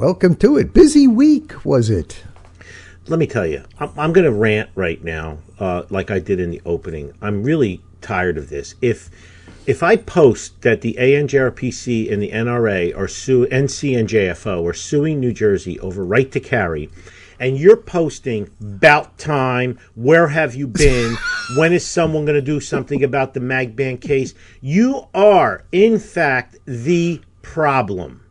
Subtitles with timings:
[0.00, 0.72] Welcome to it.
[0.72, 2.24] Busy week, was it?
[3.08, 6.40] Let me tell you, I'm, I'm going to rant right now, uh, like I did
[6.40, 7.12] in the opening.
[7.20, 8.76] I'm really tired of this.
[8.80, 9.10] If
[9.66, 14.72] if I post that the ANJRPC and the NRA are sue NC and JFO are
[14.72, 16.88] suing New Jersey over right to carry,
[17.38, 21.14] and you're posting about time, where have you been,
[21.58, 26.56] when is someone going to do something about the Magban case, you are in fact
[26.64, 28.22] the problem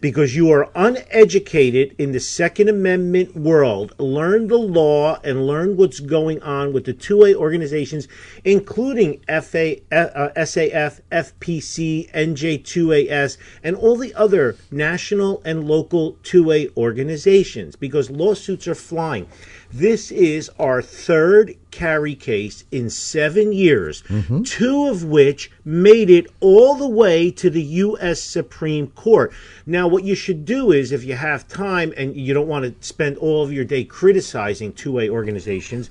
[0.00, 3.94] because you are uneducated in the Second Amendment world.
[3.98, 8.08] Learn the law and learn what's going on with the 2A organizations,
[8.44, 17.76] including FA, uh, SAF, FPC, NJ2AS, and all the other national and local 2A organizations
[17.76, 19.26] because lawsuits are flying.
[19.72, 24.42] This is our third carry case in seven years, mm-hmm.
[24.42, 28.20] two of which made it all the way to the U.S.
[28.20, 29.32] Supreme Court.
[29.64, 32.86] Now, what you should do is, if you have time and you don't want to
[32.86, 35.88] spend all of your day criticizing 2A organizations,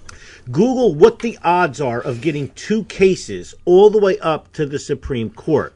[0.52, 4.78] Google what the odds are of getting two cases all the way up to the
[4.78, 5.74] Supreme Court.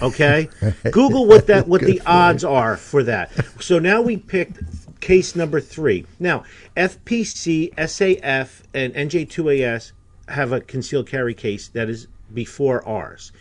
[0.00, 0.48] Okay,
[0.92, 3.32] Google what that what the odds are for that.
[3.60, 4.60] So now we picked
[5.02, 6.06] case number three.
[6.18, 6.44] Now,
[6.74, 9.92] FPC, SAF, and NJ2AS
[10.28, 13.32] have a concealed carry case that is before ours.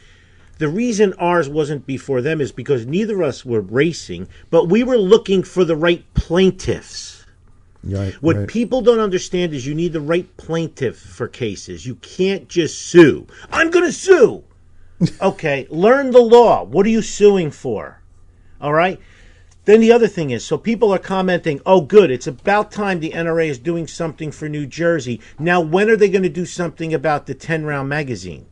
[0.58, 4.84] The reason ours wasn't before them is because neither of us were racing, but we
[4.84, 7.26] were looking for the right plaintiffs.
[7.84, 8.48] Right, what right.
[8.48, 11.86] people don't understand is you need the right plaintiff for cases.
[11.86, 13.26] You can't just sue.
[13.52, 14.44] I'm going to sue.
[15.22, 16.64] okay, learn the law.
[16.64, 18.02] What are you suing for?
[18.60, 19.00] All right?
[19.72, 23.12] Then the other thing is, so people are commenting, oh, good, it's about time the
[23.12, 25.22] NRA is doing something for New Jersey.
[25.40, 28.48] Now, when are they going to do something about the 10 round magazine?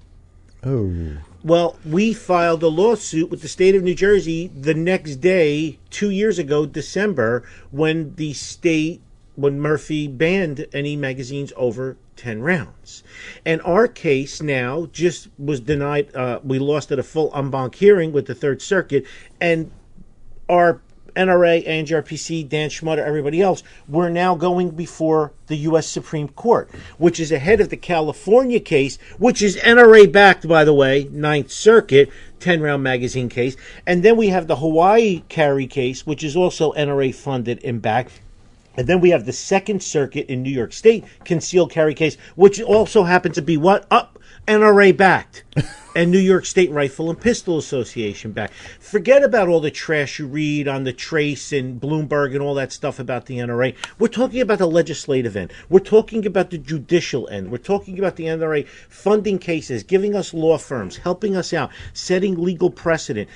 [0.63, 1.17] Oh.
[1.43, 6.09] Well, we filed a lawsuit with the state of New Jersey the next day, two
[6.09, 9.01] years ago, December, when the state,
[9.35, 13.03] when Murphy banned any magazines over 10 rounds.
[13.45, 17.75] And our case now just was denied, uh, we lost at a full en banc
[17.75, 19.05] hearing with the Third Circuit,
[19.41, 19.69] and
[20.47, 20.81] our
[21.15, 25.87] NRA, ANJRPC, Dan Schmutter, everybody else, we're now going before the U.S.
[25.87, 30.73] Supreme Court, which is ahead of the California case, which is NRA backed, by the
[30.73, 32.09] way, Ninth Circuit,
[32.39, 33.55] 10 round magazine case.
[33.85, 38.21] And then we have the Hawaii carry case, which is also NRA funded and backed.
[38.77, 42.61] And then we have the Second Circuit in New York State concealed carry case, which
[42.61, 43.85] also happens to be what?
[43.91, 44.18] Up
[44.49, 45.43] NRA backed
[45.95, 48.53] and New York State Rifle and Pistol Association backed.
[48.79, 52.71] Forget about all the trash you read on the Trace and Bloomberg and all that
[52.71, 53.75] stuff about the NRA.
[53.99, 55.53] We're talking about the legislative end.
[55.69, 57.51] We're talking about the judicial end.
[57.51, 62.41] We're talking about the NRA funding cases, giving us law firms, helping us out, setting
[62.41, 63.29] legal precedent.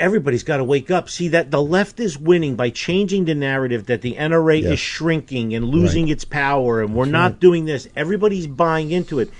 [0.00, 1.08] everybody's got to wake up.
[1.08, 4.72] See that the left is winning by changing the narrative that the NRA yes.
[4.72, 6.12] is shrinking and losing right.
[6.12, 7.40] its power, and we're That's not right.
[7.40, 7.86] doing this.
[7.94, 9.30] Everybody's buying into it.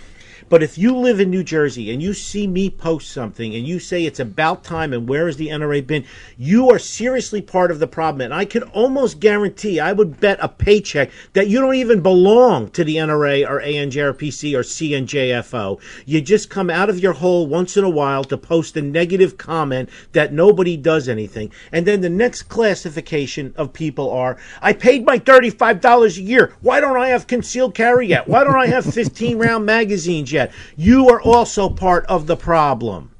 [0.52, 3.78] But if you live in New Jersey and you see me post something and you
[3.78, 6.04] say it's about time and where has the NRA been,
[6.36, 8.20] you are seriously part of the problem.
[8.20, 12.68] And I could almost guarantee, I would bet a paycheck that you don't even belong
[12.72, 15.80] to the NRA or ANJRPC or CNJFO.
[16.04, 19.38] You just come out of your hole once in a while to post a negative
[19.38, 21.50] comment that nobody does anything.
[21.72, 26.52] And then the next classification of people are, I paid my $35 a year.
[26.60, 28.28] Why don't I have concealed carry yet?
[28.28, 30.41] Why don't I have 15 round magazines yet?
[30.46, 30.52] Yet.
[30.76, 33.10] You are also part of the problem.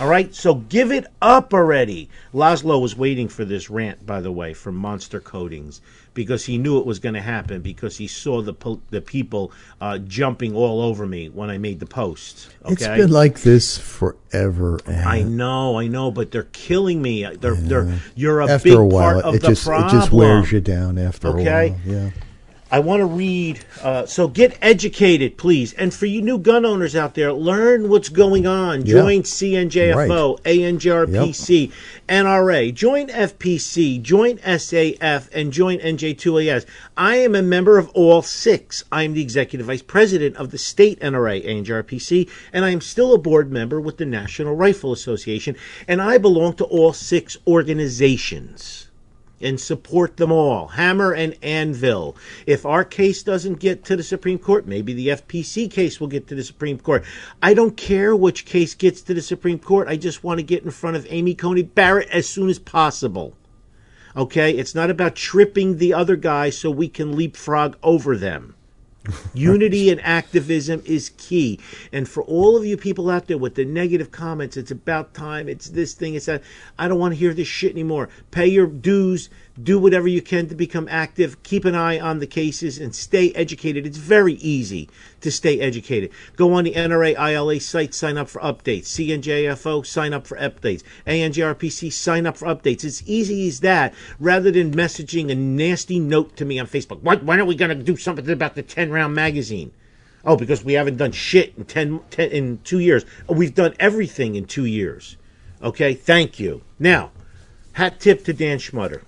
[0.00, 2.08] All right, so give it up already.
[2.32, 5.80] Laszlo was waiting for this rant, by the way, from Monster Coatings
[6.14, 8.54] because he knew it was going to happen because he saw the
[8.90, 12.48] the people uh, jumping all over me when I made the post.
[12.64, 12.72] Okay?
[12.72, 14.80] It's been like this forever.
[14.86, 17.24] I know, I know, but they're killing me.
[17.36, 17.68] They're, yeah.
[17.68, 19.88] they're you're a after big a while, part of it the just, problem.
[19.88, 21.68] It just wears you down after okay?
[21.68, 21.80] a while.
[21.86, 22.10] Yeah.
[22.70, 23.64] I want to read.
[23.82, 25.72] Uh, so get educated, please.
[25.74, 28.84] And for you new gun owners out there, learn what's going on.
[28.84, 29.00] Yeah.
[29.00, 31.72] Join CNJFO, ANJRPC,
[32.08, 32.74] NRA.
[32.74, 34.02] Join FPC.
[34.02, 36.66] Join SAF, and join NJ2AS.
[36.96, 38.84] I am a member of all six.
[38.92, 43.14] I am the executive vice president of the state NRA, ANJRPC, and I am still
[43.14, 45.56] a board member with the National Rifle Association.
[45.86, 48.87] And I belong to all six organizations
[49.40, 50.68] and support them all.
[50.68, 52.16] Hammer and anvil.
[52.46, 56.26] If our case doesn't get to the Supreme Court, maybe the FPC case will get
[56.28, 57.04] to the Supreme Court.
[57.42, 59.88] I don't care which case gets to the Supreme Court.
[59.88, 63.34] I just want to get in front of Amy Coney Barrett as soon as possible.
[64.16, 64.52] Okay?
[64.52, 68.54] It's not about tripping the other guy so we can leapfrog over them.
[69.34, 71.58] Unity and activism is key.
[71.92, 75.48] And for all of you people out there with the negative comments, it's about time,
[75.48, 76.42] it's this thing, it's that.
[76.78, 78.08] I don't want to hear this shit anymore.
[78.30, 79.30] Pay your dues,
[79.62, 83.32] do whatever you can to become active, keep an eye on the cases, and stay
[83.32, 83.86] educated.
[83.86, 84.88] It's very easy
[85.20, 86.10] to stay educated.
[86.36, 88.84] Go on the NRA ILA site, sign up for updates.
[88.84, 90.82] CNJFO, sign up for updates.
[91.06, 92.84] ANJRPC, sign up for updates.
[92.84, 97.02] It's easy as that, rather than messaging a nasty note to me on Facebook.
[97.02, 99.72] Why, when are we going to do something about the 10 round magazine?
[100.24, 103.04] Oh, because we haven't done shit in 10, 10 in two years.
[103.28, 105.16] We've done everything in two years.
[105.62, 106.62] Okay, thank you.
[106.78, 107.10] Now,
[107.72, 109.02] hat tip to Dan Schmutter.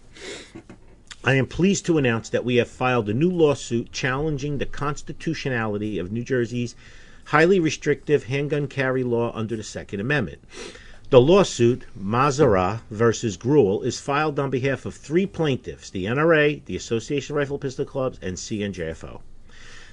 [1.23, 5.99] I am pleased to announce that we have filed a new lawsuit challenging the constitutionality
[5.99, 6.75] of New Jersey's
[7.27, 10.43] highly restrictive handgun carry law under the Second Amendment.
[11.11, 16.77] The lawsuit, Mazahreh versus Grewal, is filed on behalf of three plaintiffs the NRA, the
[16.77, 19.21] Association of Rifle Pistol Clubs, and CNJFO.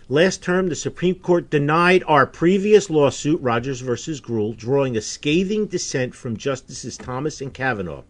[0.10, 5.66] Last term, the Supreme Court denied our previous lawsuit, Rogers versus Grewal, drawing a scathing
[5.66, 8.04] dissent from Justices Thomas and Kavanaugh.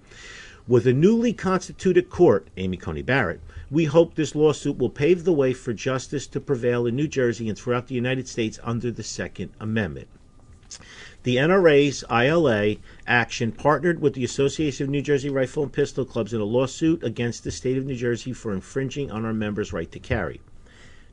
[0.67, 3.39] With a newly constituted court, Amy Coney Barrett,
[3.71, 7.47] we hope this lawsuit will pave the way for justice to prevail in New Jersey
[7.47, 10.09] and throughout the United States under the Second Amendment.
[11.23, 12.75] The NRA's ILA
[13.07, 17.01] action partnered with the Association of New Jersey Rifle and Pistol Clubs in a lawsuit
[17.01, 20.41] against the state of New Jersey for infringing on our members' right to carry.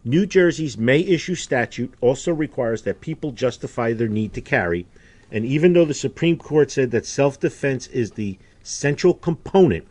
[0.05, 4.87] New Jersey's May issue statute also requires that people justify their need to carry,
[5.31, 9.87] and even though the Supreme Court said that self defense is the central component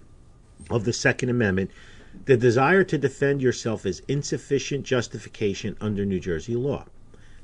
[0.69, 1.71] of the Second Amendment,
[2.25, 6.85] the desire to defend yourself is insufficient justification under New Jersey law.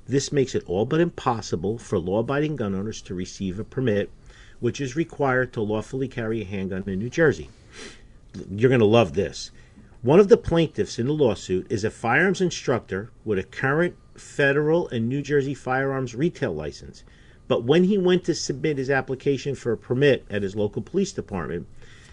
[0.07, 4.09] This makes it all but impossible for law abiding gun owners to receive a permit,
[4.59, 7.49] which is required to lawfully carry a handgun in New Jersey.
[8.49, 9.51] You're going to love this.
[10.01, 14.87] One of the plaintiffs in the lawsuit is a firearms instructor with a current federal
[14.89, 17.03] and New Jersey firearms retail license.
[17.49, 21.11] But when he went to submit his application for a permit at his local police
[21.11, 21.67] department,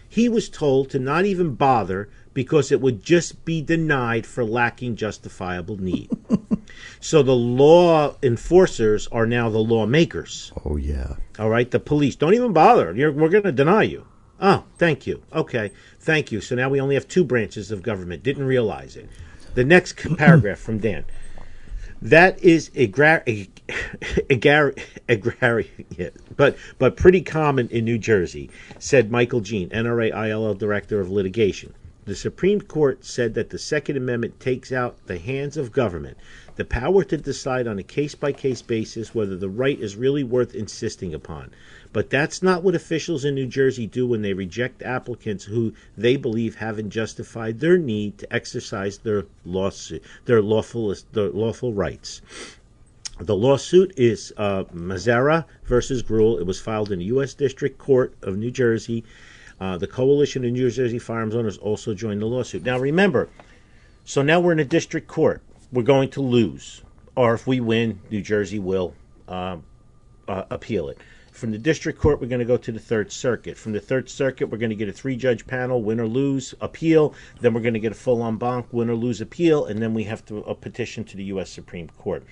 [0.09, 4.97] he was told to not even bother because it would just be denied for lacking
[4.97, 6.11] justifiable need.
[7.01, 10.53] so the law enforcers are now the lawmakers.
[10.65, 11.17] Oh, yeah.
[11.39, 12.17] All right, the police.
[12.17, 12.95] Don't even bother.
[12.95, 14.07] You're, we're going to deny you.
[14.41, 15.23] Oh, thank you.
[15.35, 16.41] Okay, thank you.
[16.41, 18.23] So now we only have two branches of government.
[18.23, 19.11] Didn't realize it.
[19.55, 21.05] The next paragraph from Dan.
[22.01, 23.49] That is a, gra- a,
[24.31, 24.75] a, gar-
[25.09, 25.65] a gar-
[25.97, 31.11] yeah, but but pretty common in New Jersey, said Michael Jean, NRA ILA Director of
[31.11, 31.75] Litigation.
[32.05, 36.17] The Supreme Court said that the Second Amendment takes out the hands of government
[36.57, 40.25] the power to decide on a case by case basis whether the right is really
[40.25, 41.51] worth insisting upon.
[41.93, 46.17] But that's not what officials in New Jersey do when they reject applicants who they
[46.17, 52.23] believe haven't justified their need to exercise their lawsuit, their lawful their lawful rights.
[53.19, 56.39] The lawsuit is uh, versus Grewal.
[56.39, 57.33] It was filed in the U.S.
[57.33, 59.05] District Court of New Jersey.
[59.59, 62.63] Uh, the Coalition of New Jersey Firearms Owners also joined the lawsuit.
[62.63, 63.31] Now, remember,
[64.05, 65.43] so now we're in a district court.
[65.73, 66.83] We're going to lose,
[67.17, 68.95] or if we win, New Jersey will
[69.29, 69.65] um,
[70.29, 70.99] uh, appeal it.
[71.33, 73.57] From the district court, we're going to go to the Third Circuit.
[73.57, 76.55] From the Third Circuit, we're going to get a three judge panel, win or lose,
[76.61, 77.15] appeal.
[77.41, 79.65] Then we're going to get a full en banc, win or lose, appeal.
[79.65, 81.51] And then we have to a petition to the U.S.
[81.51, 82.25] Supreme Court.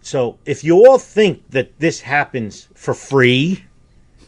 [0.00, 3.64] So if you all think that this happens for free,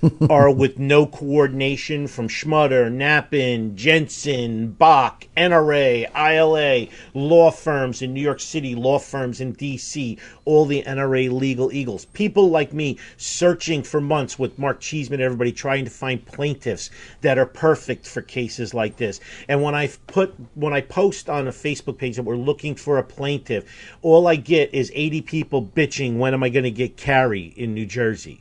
[0.31, 8.21] or with no coordination from Schmutter, Knappen, Jensen, Bach, NRA, ILA, law firms in New
[8.21, 12.07] York City, law firms in DC, all the NRA legal eagles.
[12.07, 16.91] People like me searching for months with Mark Cheeseman, everybody trying to find plaintiffs
[17.21, 19.21] that are perfect for cases like this.
[19.49, 22.99] And when I put when I post on a Facebook page that we're looking for
[22.99, 23.65] a plaintiff,
[24.03, 27.75] all I get is 80 people bitching when am I going to get carry in
[27.75, 28.41] New Jersey.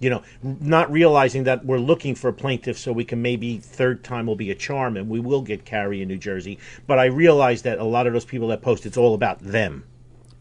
[0.00, 4.04] You know, not realizing that we're looking for a plaintiff so we can maybe third
[4.04, 6.58] time will be a charm and we will get carry in New Jersey.
[6.86, 9.84] But I realize that a lot of those people that post, it's all about them,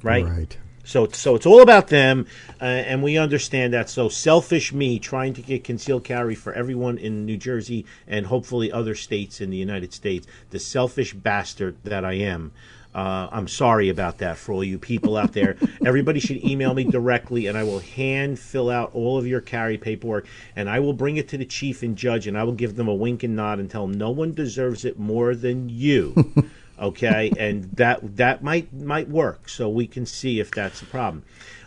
[0.03, 0.25] right?
[0.25, 0.57] Right.
[0.83, 2.27] So, so it's all about them,
[2.61, 3.89] uh, and we understand that.
[3.89, 8.71] So selfish me trying to get concealed carry for everyone in New Jersey and hopefully
[8.71, 10.25] other states in the United States.
[10.51, 12.53] The selfish bastard that I am.
[12.97, 15.55] Uh, I'm sorry about that for all you people out there.
[15.85, 19.77] Everybody should email me directly, and I will hand fill out all of your carry
[19.77, 20.25] paperwork,
[20.55, 22.87] and I will bring it to the chief and judge, and I will give them
[22.87, 26.33] a wink and nod and tell them no one deserves it more than you.
[26.79, 29.47] okay, and that that might might work.
[29.47, 31.21] So we can see if that's a problem.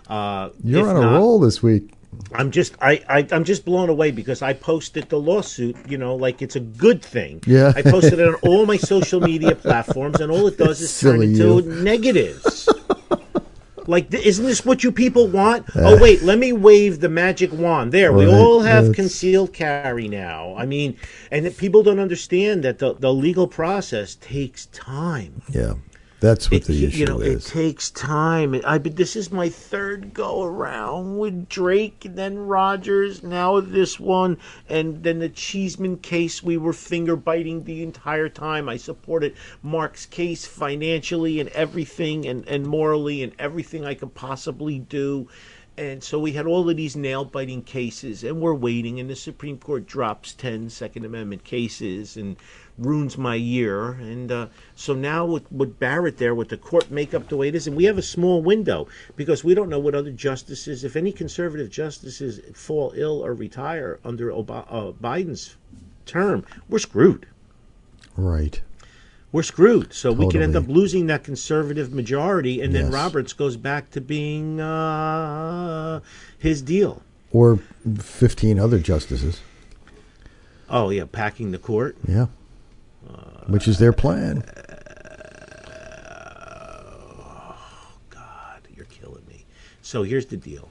[0.09, 1.93] Uh, You're on a not, roll this week.
[2.33, 6.14] I'm just I, I I'm just blown away because I posted the lawsuit, you know,
[6.17, 7.43] like it's a good thing.
[7.47, 7.73] Yeah.
[7.75, 11.21] I posted it on all my social media platforms, and all it does is turn
[11.21, 11.83] Silly into you.
[11.83, 12.69] negatives.
[13.87, 15.67] like, isn't this what you people want?
[15.75, 17.93] oh wait, let me wave the magic wand.
[17.93, 20.55] There, we all have concealed carry now.
[20.57, 20.97] I mean,
[21.31, 25.43] and people don't understand that the the legal process takes time.
[25.50, 25.75] Yeah,
[26.21, 27.47] that's what It- the issue you know, is.
[27.47, 28.61] it takes time.
[28.65, 33.99] I but this is my third go around with Drake, and then Rogers, now this
[33.99, 34.37] one,
[34.69, 36.43] and then the Cheeseman case.
[36.43, 38.69] We were finger biting the entire time.
[38.69, 44.79] I supported Mark's case financially and everything, and and morally, and everything I could possibly
[44.79, 45.29] do.
[45.79, 49.17] And so we had all of these nail biting cases, and we're waiting, and the
[49.17, 52.37] Supreme Court drops 10 Second Amendment cases and
[52.81, 53.93] ruins my year.
[53.93, 57.55] And uh, so now with, with Barrett there, with the court makeup the way it
[57.55, 60.97] is, and we have a small window because we don't know what other justices, if
[60.97, 65.57] any conservative justices fall ill or retire under uh, Biden's
[66.07, 67.27] term, we're screwed.
[68.17, 68.61] right.
[69.33, 69.93] We're screwed.
[69.95, 74.01] So we could end up losing that conservative majority, and then Roberts goes back to
[74.01, 76.01] being uh,
[76.37, 77.03] his deal.
[77.31, 77.61] Or
[77.97, 79.41] 15 other justices.
[80.69, 81.97] Oh yeah, packing the court.
[82.09, 82.27] Yeah.
[83.47, 84.42] Which is their plan.
[84.42, 84.73] Uh,
[86.85, 87.57] oh,
[88.11, 89.45] God, you're killing me.
[89.83, 90.69] So here's the deal.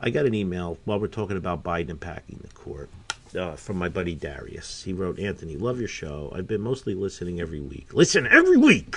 [0.00, 2.88] I got an email while we're talking about Biden packing the court
[3.36, 4.82] uh, from my buddy Darius.
[4.84, 6.32] He wrote, Anthony, love your show.
[6.34, 7.92] I've been mostly listening every week.
[7.92, 8.96] Listen every week!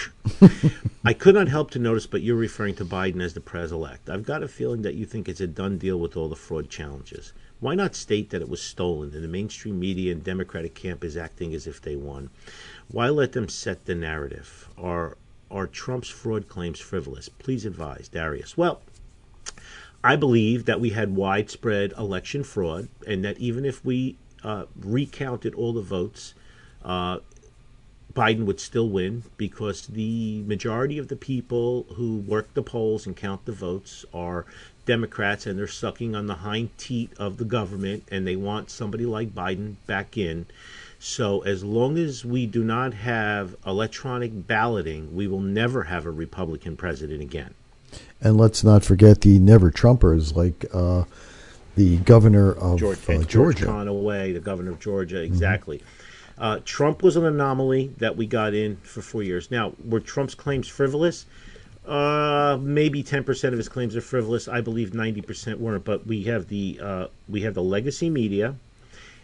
[1.05, 4.09] I could not help to notice, but you're referring to Biden as the pres elect.
[4.09, 6.69] I've got a feeling that you think it's a done deal with all the fraud
[6.69, 7.33] challenges.
[7.59, 11.15] Why not state that it was stolen and the mainstream media and Democratic camp is
[11.15, 12.29] acting as if they won?
[12.87, 14.67] Why let them set the narrative?
[14.77, 15.17] Are
[15.51, 17.27] are Trump's fraud claims frivolous?
[17.27, 18.57] Please advise, Darius.
[18.57, 18.81] Well,
[20.03, 25.53] I believe that we had widespread election fraud, and that even if we uh, recounted
[25.53, 26.33] all the votes,
[26.83, 27.19] uh,
[28.13, 33.15] Biden would still win because the majority of the people who work the polls and
[33.15, 34.45] count the votes are
[34.85, 39.05] Democrats, and they're sucking on the hind teat of the government, and they want somebody
[39.05, 40.47] like Biden back in.
[40.97, 46.11] So, as long as we do not have electronic balloting, we will never have a
[46.11, 47.53] Republican president again.
[48.21, 51.05] And let's not forget the never Trumpers like uh,
[51.75, 53.65] the governor of George, uh, George Georgia.
[53.65, 55.81] Conaway, the governor of Georgia, exactly.
[56.37, 59.51] Uh, Trump was an anomaly that we got in for four years.
[59.51, 61.25] Now, were Trump's claims frivolous?
[61.85, 64.47] Uh, maybe ten percent of his claims are frivolous.
[64.47, 65.83] I believe ninety percent weren't.
[65.83, 68.55] But we have the uh, we have the legacy media,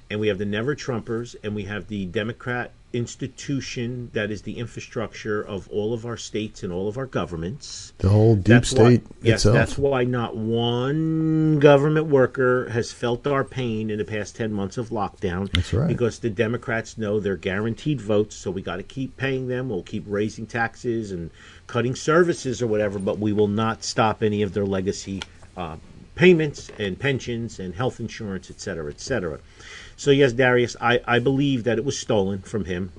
[0.10, 4.58] and we have the never Trumpers, and we have the Democrat institution that is the
[4.58, 7.94] infrastructure of all of our states and all of our governments.
[7.98, 9.56] The whole deep That's why- state yes, itself.
[9.56, 14.78] that's why not one government worker has felt our pain in the past 10 months
[14.78, 15.52] of lockdown.
[15.52, 15.88] That's right.
[15.88, 19.70] Because the Democrats know they're guaranteed votes, so we got to keep paying them.
[19.70, 21.30] We'll keep raising taxes and
[21.68, 25.22] cutting services or whatever, but we will not stop any of their legacy
[25.56, 25.76] uh,
[26.18, 29.40] payments and pensions and health insurance, et cetera, et cetera.
[29.96, 32.92] So, yes, Darius, I, I believe that it was stolen from him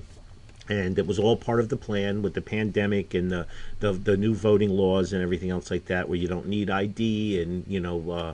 [0.69, 3.47] and it was all part of the plan with the pandemic and the,
[3.79, 7.41] the the new voting laws and everything else like that, where you don't need ID
[7.41, 8.33] and you know uh,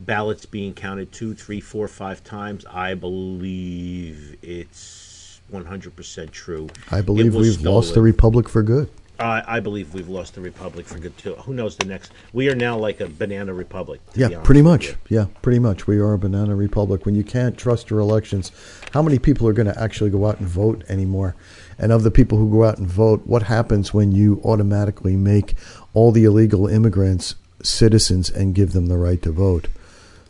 [0.00, 2.66] ballots being counted two, three, four, five times.
[2.66, 6.68] I believe it's one hundred percent true.
[6.90, 8.90] I believe we've lost the republic for good.
[9.18, 11.34] I, I believe we've lost the republic for good too.
[11.34, 12.12] Who knows the next?
[12.32, 14.00] We are now like a banana republic.
[14.14, 14.94] Yeah, pretty much.
[15.08, 15.86] Yeah, pretty much.
[15.86, 17.06] We are a banana republic.
[17.06, 18.52] When you can't trust your elections,
[18.92, 21.34] how many people are going to actually go out and vote anymore?
[21.78, 25.54] And of the people who go out and vote, what happens when you automatically make
[25.94, 29.68] all the illegal immigrants citizens and give them the right to vote?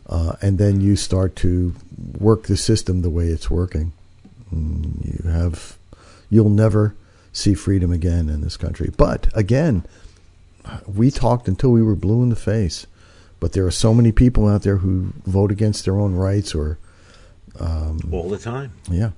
[0.07, 1.75] Uh, and then you start to
[2.17, 3.91] work the system the way it's working.
[4.53, 5.77] Mm, You have,
[6.29, 6.95] you'll never
[7.37, 8.89] see freedom again in this country.
[8.97, 9.85] But again,
[10.87, 12.87] we talked until we were blue in the face.
[13.39, 16.79] But there are so many people out there who vote against their own rights, or
[17.59, 18.73] all the time.
[18.89, 19.11] yeah,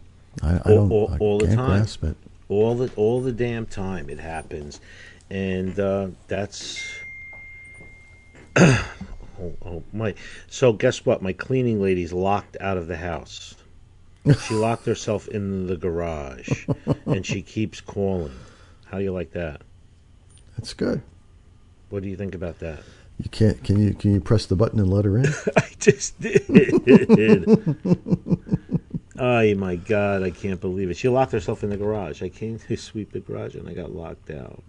[0.44, 1.86] I, I All- don't, all- I all the time.
[2.50, 4.80] all the all the damn time it happens
[5.30, 6.82] and uh, that's
[8.58, 8.88] oh,
[9.64, 10.14] oh my
[10.48, 13.56] so guess what my cleaning lady's locked out of the house
[14.48, 16.66] she locked herself in the garage
[17.06, 18.32] and she keeps calling
[18.86, 19.62] how do you like that
[20.58, 21.02] That's good.
[21.90, 22.80] what do you think about that
[23.18, 23.62] You can't.
[23.64, 23.94] Can you?
[23.94, 25.26] Can you press the button and let her in?
[25.58, 26.44] i just did
[29.22, 32.58] oh my god i can't believe it she locked herself in the garage i came
[32.60, 34.64] to sweep the garage and i got locked out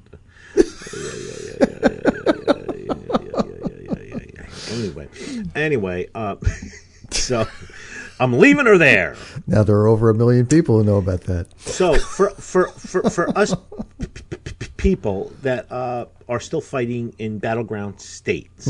[4.70, 5.08] anyway,
[5.54, 6.36] anyway, uh,
[7.10, 7.46] so
[8.20, 9.16] I'm leaving her there.
[9.46, 11.46] now there are over a million people who know about that.
[11.60, 13.54] So for for for, for us
[13.98, 14.06] p-
[14.44, 18.68] p- people that uh, are still fighting in battleground states.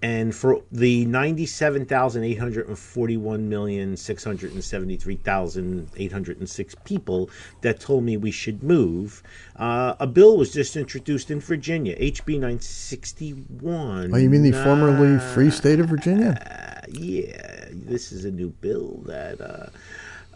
[0.00, 5.90] And for the ninety-seven thousand eight hundred and forty-one million six hundred and seventy-three thousand
[5.96, 7.30] eight hundred and six people
[7.62, 9.24] that told me we should move,
[9.56, 14.14] uh, a bill was just introduced in Virginia, HB nine sixty-one.
[14.14, 16.38] Oh, you mean the formerly free state of Virginia?
[16.40, 19.40] Uh, yeah, this is a new bill that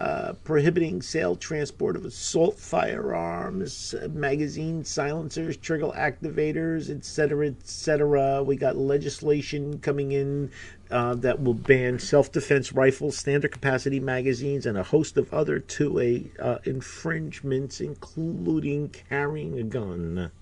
[0.02, 8.42] uh, prohibiting sale, transport of assault firearms, magazine silencers, trigger activators, etc., etc.
[8.42, 10.50] We got legislation coming in
[10.90, 16.30] uh, that will ban self-defense rifles, standard capacity magazines, and a host of other 2A
[16.40, 20.32] uh, infringements, including carrying a gun.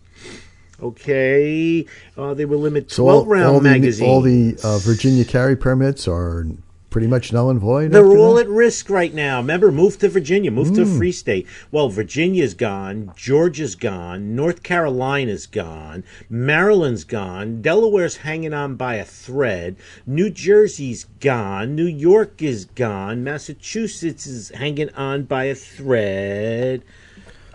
[0.83, 1.85] Okay,
[2.17, 4.09] uh, they will limit So all, 12 round all the magazines.
[4.09, 6.47] all the uh, Virginia carry permits are
[6.91, 7.93] pretty much null and void.
[7.93, 8.47] They're all that?
[8.47, 9.39] at risk right now.
[9.39, 11.47] Remember, move to Virginia, move to a free state.
[11.71, 19.05] Well, Virginia's gone, Georgia's gone, North Carolina's gone, Maryland's gone, Delaware's hanging on by a
[19.05, 26.83] thread, New Jersey's gone, New York is gone, Massachusetts is hanging on by a thread.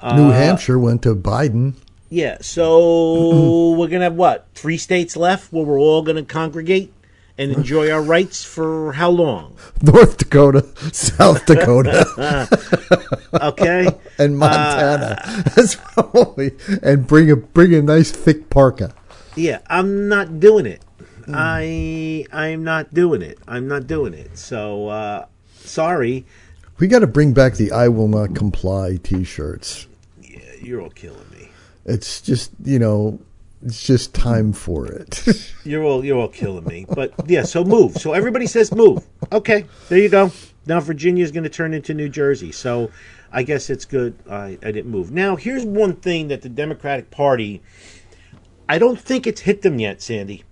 [0.01, 1.73] New uh, Hampshire went to Biden.
[2.09, 4.47] Yeah, so we're gonna have what?
[4.53, 6.93] Three states left where we're all gonna congregate
[7.37, 9.57] and enjoy our rights for how long?
[9.81, 12.47] North Dakota, South Dakota,
[13.33, 13.87] Okay.
[14.17, 15.21] and Montana.
[15.55, 18.93] That's probably and bring a bring a nice thick parka.
[19.35, 20.81] Yeah, I'm not doing it.
[21.27, 23.39] I I'm not doing it.
[23.47, 24.37] I'm not doing it.
[24.37, 26.25] So uh sorry.
[26.77, 29.87] We got to bring back the "I will not comply" T-shirts.
[30.21, 31.49] Yeah, you're all killing me.
[31.85, 33.19] It's just you know,
[33.65, 35.25] it's just time for it.
[35.65, 36.85] You're all you're all killing me.
[36.87, 37.93] But yeah, so move.
[37.93, 39.03] So everybody says move.
[39.31, 40.31] Okay, there you go.
[40.67, 42.51] Now Virginia's going to turn into New Jersey.
[42.51, 42.91] So
[43.31, 45.11] I guess it's good I, I didn't move.
[45.11, 47.63] Now here's one thing that the Democratic Party
[48.69, 50.43] I don't think it's hit them yet, Sandy.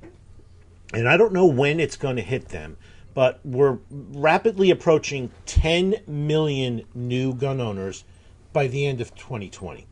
[0.94, 2.78] And I don't know when it's going to hit them,
[3.14, 8.04] but we're rapidly approaching 10 million new gun owners
[8.52, 9.88] by the end of 2020.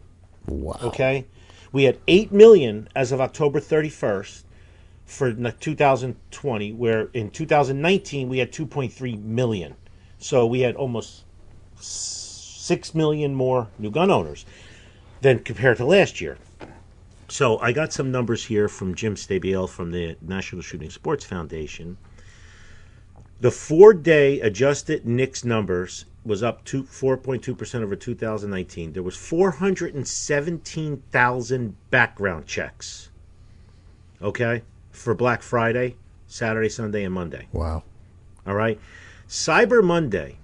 [0.47, 0.77] wow.
[0.81, 1.25] Okay,
[1.71, 4.43] we had eight million as of October 31st
[5.05, 9.75] for 2020, where in 2019 we had 2.3 million.
[10.17, 11.23] So we had almost
[11.79, 14.45] six million more new gun owners
[15.21, 16.37] than compared to last year.
[17.27, 21.97] So I got some numbers here from Jim Stabiel from the National Shooting Sports Foundation.
[23.39, 28.93] The four-day adjusted NICS numbers was up to 4.2% over 2019.
[28.93, 33.09] There was 417,000 background checks.
[34.21, 34.61] Okay?
[34.91, 35.95] For Black Friday,
[36.27, 37.47] Saturday, Sunday, and Monday.
[37.51, 37.83] Wow.
[38.45, 38.79] All right.
[39.27, 40.37] Cyber Monday,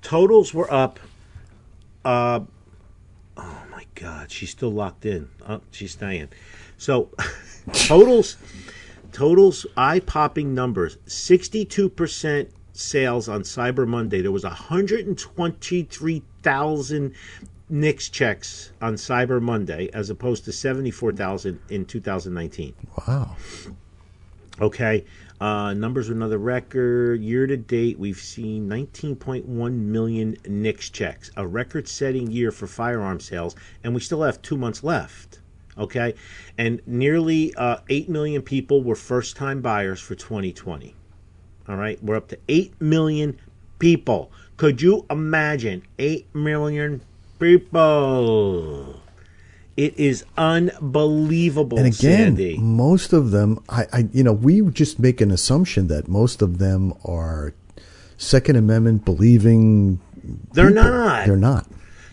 [0.00, 0.98] totals were up.
[2.04, 2.40] Uh,
[3.36, 5.28] oh my God, she's still locked in.
[5.48, 6.28] Oh, she's staying.
[6.78, 7.10] So,
[7.72, 8.36] totals,
[9.12, 10.98] totals, eye popping numbers.
[11.06, 14.20] Sixty-two percent sales on Cyber Monday.
[14.20, 17.14] There was hundred and twenty-three thousand
[17.68, 22.74] NICS checks on Cyber Monday, as opposed to seventy-four thousand in two thousand nineteen.
[23.06, 23.36] Wow.
[24.60, 25.04] Okay.
[25.38, 27.20] Uh, numbers are another record.
[27.20, 33.20] Year to date, we've seen 19.1 million NICS checks, a record setting year for firearm
[33.20, 35.40] sales, and we still have two months left.
[35.78, 36.14] Okay.
[36.56, 40.94] And nearly uh, 8 million people were first time buyers for 2020.
[41.68, 42.02] All right.
[42.02, 43.38] We're up to 8 million
[43.78, 44.30] people.
[44.56, 47.00] Could you imagine 8 million
[47.38, 49.00] people?
[49.76, 52.56] It is unbelievable, And again, Sandy.
[52.58, 56.56] most of them, I, I, you know, we just make an assumption that most of
[56.58, 57.52] them are
[58.16, 60.00] Second Amendment believing.
[60.54, 60.82] They're people.
[60.84, 61.26] not.
[61.26, 61.66] They're not.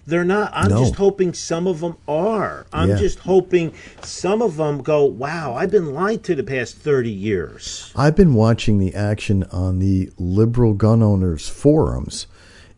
[0.05, 0.51] They're not.
[0.53, 0.79] I'm No.
[0.79, 2.65] just hoping some of them are.
[2.73, 2.97] I'm Yeah.
[2.97, 7.91] just hoping some of them go, wow, I've been lied to the past 30 years.
[7.95, 12.27] I've been watching the action on the liberal gun owners forums,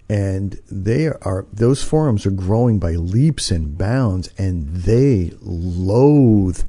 [0.08, 6.62] and they are those forums are growing by leaps and bounds, and they loathe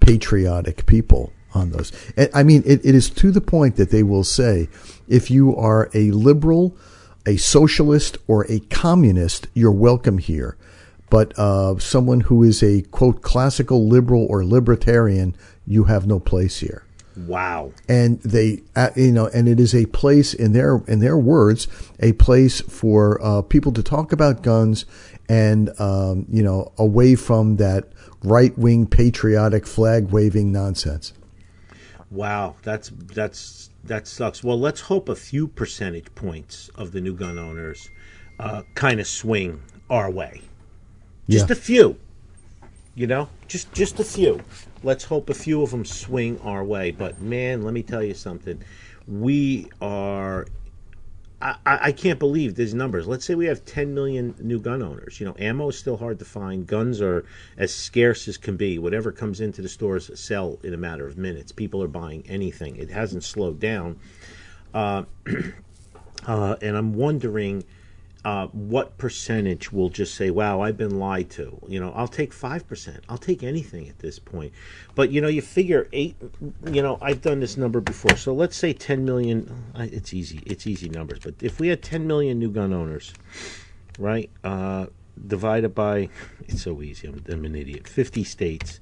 [0.00, 1.90] patriotic people on those.
[2.32, 4.68] I mean, it, it is to the point that they will say,
[5.08, 6.76] if you are a liberal,
[7.26, 10.56] a socialist, or a communist, you're welcome here.
[11.10, 16.58] But uh, someone who is a quote classical liberal or libertarian, you have no place
[16.58, 16.84] here
[17.16, 17.72] Wow.
[17.88, 21.68] and they uh, you know and it is a place in their in their words
[22.00, 24.84] a place for uh, people to talk about guns
[25.28, 27.84] and um, you know away from that
[28.24, 31.12] right wing patriotic flag waving nonsense
[32.10, 34.42] Wow, that's that's that sucks.
[34.42, 37.90] Well, let's hope a few percentage points of the new gun owners
[38.38, 40.40] uh, kind of swing our way.
[41.28, 41.52] Just Yeah.
[41.52, 41.96] a few,
[42.94, 44.40] you know, just just a few.
[44.82, 46.90] Let's hope a few of them swing our way.
[46.90, 48.62] But man, let me tell you something.
[49.06, 50.46] We are.
[51.44, 53.06] I, I can't believe these numbers.
[53.06, 55.20] Let's say we have 10 million new gun owners.
[55.20, 56.66] You know, ammo is still hard to find.
[56.66, 57.26] Guns are
[57.58, 58.78] as scarce as can be.
[58.78, 61.52] Whatever comes into the stores sell in a matter of minutes.
[61.52, 62.76] People are buying anything.
[62.76, 64.00] It hasn't slowed down.
[64.72, 65.04] Uh,
[66.26, 67.64] uh, and I'm wondering
[68.24, 72.32] uh, what percentage will just say, "Wow, I've been lied to." You know, I'll take
[72.32, 73.04] five percent.
[73.08, 74.52] I'll take anything at this point.
[74.94, 76.16] But you know, you figure eight.
[76.70, 78.16] You know, I've done this number before.
[78.16, 79.52] So let's say ten million.
[79.74, 80.40] uh, It's easy.
[80.46, 81.18] It's easy numbers.
[81.20, 83.12] But if we had ten million new gun owners,
[83.98, 84.86] right, uh,
[85.26, 86.08] divided by,
[86.48, 87.08] it's so easy.
[87.08, 87.86] I'm, I'm an idiot.
[87.86, 88.80] Fifty states.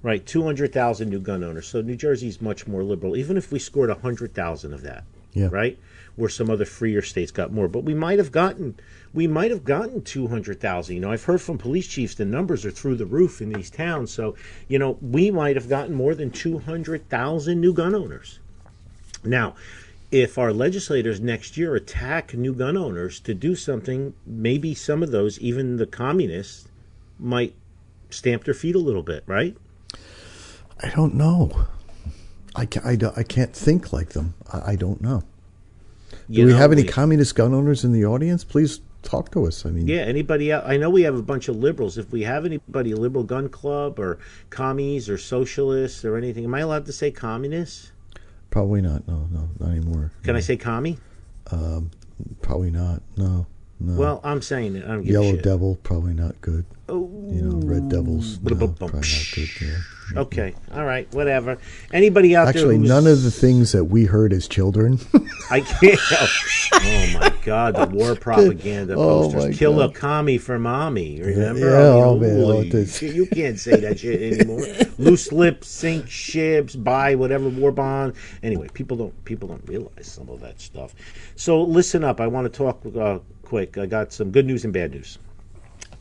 [0.00, 1.66] Right, 200,000 new gun owners.
[1.66, 3.16] So New Jersey's much more liberal.
[3.16, 5.48] Even if we scored 100,000 of that, Yeah.
[5.50, 5.76] right?
[6.18, 8.74] Where some other freer states got more, but we might have gotten
[9.14, 10.94] we might have gotten 200,000.
[10.94, 13.70] You know, I've heard from police chiefs the numbers are through the roof in these
[13.70, 14.10] towns.
[14.10, 14.34] So,
[14.68, 18.38] you know, we might have gotten more than 200,000 new gun owners.
[19.24, 19.54] Now,
[20.10, 25.10] if our legislators next year attack new gun owners to do something, maybe some of
[25.10, 26.68] those, even the communists,
[27.18, 27.54] might
[28.10, 29.56] stamp their feet a little bit, right?
[30.80, 31.66] i don't know
[32.54, 35.22] i, I, I can't think like them I don't know
[36.30, 39.64] do we know, have any communist gun owners in the audience please talk to us
[39.64, 40.52] i mean Yeah, anybody?
[40.52, 41.96] I know we have a bunch of liberals.
[41.98, 44.18] If we have anybody, liberal gun club or
[44.50, 47.92] commies or socialists or anything, am I allowed to say communists?
[48.50, 50.98] probably not no no not anymore Can I say commie?
[51.52, 51.90] Um,
[52.42, 53.46] probably not no
[53.78, 54.84] no Well, I'm saying it.
[54.84, 57.08] I don't give yellow devil probably not good Oh.
[57.30, 59.76] you know red devils no, probably not good yeah.
[60.16, 61.58] Okay, all right, whatever.
[61.92, 62.78] Anybody out Actually, there?
[62.78, 64.98] who's- none of the things that we heard as children.
[65.50, 65.98] I can't.
[66.74, 67.74] Oh my God!
[67.76, 69.58] The war propaganda Oh, posters.
[69.58, 69.94] Kill a God.
[69.96, 71.20] commie for mommy.
[71.20, 71.70] Remember?
[71.70, 73.02] yeah, oh, man, it is.
[73.02, 74.64] you can't say that shit anymore.
[74.98, 78.14] Loose lips, sink ships, buy whatever war bond.
[78.42, 80.94] Anyway, people don't people don't realize some of that stuff.
[81.36, 82.20] So listen up.
[82.20, 83.76] I want to talk uh, quick.
[83.78, 85.18] I got some good news and bad news.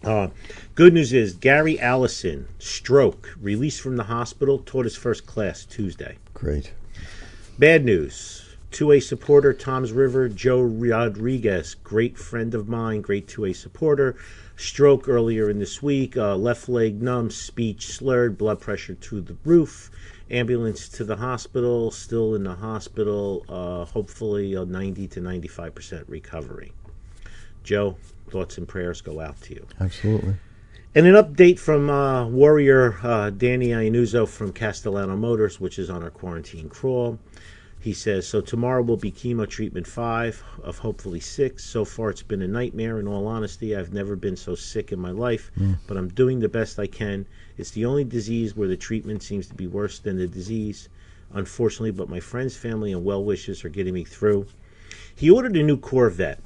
[0.04, 0.30] Uh,
[0.76, 6.18] good news is Gary Allison, stroke, released from the hospital, taught his first class Tuesday.
[6.34, 6.72] Great.
[7.58, 8.44] Bad news.
[8.72, 14.16] 2A supporter Toms River, Joe Rodriguez, great friend of mine, great 2A supporter.
[14.56, 19.36] Stroke earlier in this week, uh, left leg numb, speech slurred, blood pressure to the
[19.46, 19.90] roof.
[20.30, 26.74] Ambulance to the hospital, still in the hospital, uh, hopefully a 90 to 95% recovery.
[27.64, 27.96] Joe,
[28.30, 29.66] thoughts and prayers go out to you.
[29.80, 30.36] Absolutely.
[30.96, 36.02] And an update from uh, Warrior uh, Danny Iannuzzo from Castellano Motors, which is on
[36.02, 37.20] our quarantine crawl.
[37.80, 41.64] He says, So tomorrow will be chemo treatment five of hopefully six.
[41.64, 43.00] So far, it's been a nightmare.
[43.00, 45.52] In all honesty, I've never been so sick in my life,
[45.86, 47.28] but I'm doing the best I can.
[47.58, 50.90] It's the only disease where the treatment seems to be worse than the disease,
[51.34, 54.48] unfortunately, but my friends, family, and well wishes are getting me through.
[55.16, 56.40] He ordered a new Corvette.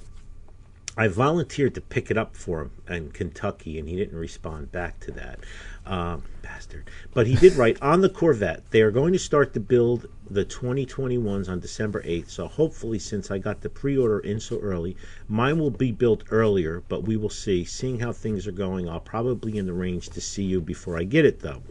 [0.98, 5.00] I volunteered to pick it up for him in Kentucky, and he didn't respond back
[5.02, 5.40] to that.
[5.86, 6.90] Um, bastard.
[7.14, 10.46] But he did write on the Corvette, they are going to start to build the
[10.46, 12.30] 2021s on December 8th.
[12.30, 14.96] So hopefully, since I got the pre order in so early,
[15.28, 17.64] mine will be built earlier, but we will see.
[17.64, 20.98] Seeing how things are going, I'll probably be in the range to see you before
[20.98, 21.64] I get it, though.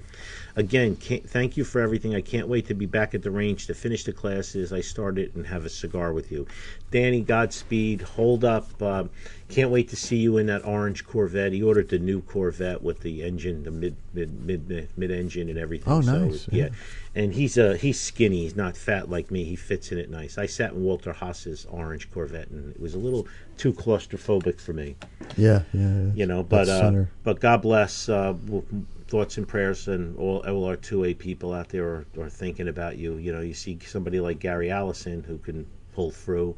[0.57, 2.15] Again, can't, thank you for everything.
[2.15, 5.35] I can't wait to be back at the range to finish the classes I started
[5.35, 6.47] and have a cigar with you.
[6.91, 8.03] Danny, Godspeed.
[8.03, 8.69] Hold up.
[8.83, 9.05] Uh,
[9.49, 11.53] can't wait to see you in that orange Corvette.
[11.53, 15.59] He ordered the new Corvette with the engine, the mid mid mid mid engine and
[15.59, 15.93] everything.
[15.93, 16.65] Oh, so, nice, Yeah.
[16.67, 16.71] yeah.
[17.15, 18.43] and he's uh he's skinny.
[18.43, 19.45] He's not fat like me.
[19.45, 20.39] He fits in it nice.
[20.39, 24.73] I sat in Walter Haas's orange Corvette, and it was a little too claustrophobic for
[24.73, 24.97] me.
[25.37, 25.81] Yeah, yeah.
[25.81, 26.11] yeah.
[26.15, 28.09] You know, but uh, but God bless.
[28.09, 28.65] Uh, w-
[29.11, 32.69] thoughts and prayers, and all, all our two A people out there are, are thinking
[32.69, 33.17] about you.
[33.17, 36.57] You know, you see somebody like Gary Allison who can pull through,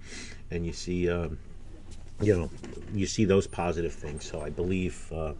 [0.51, 1.39] and you see, um,
[2.21, 2.51] you know,
[2.93, 4.25] you see those positive things.
[4.25, 5.33] So I believe uh,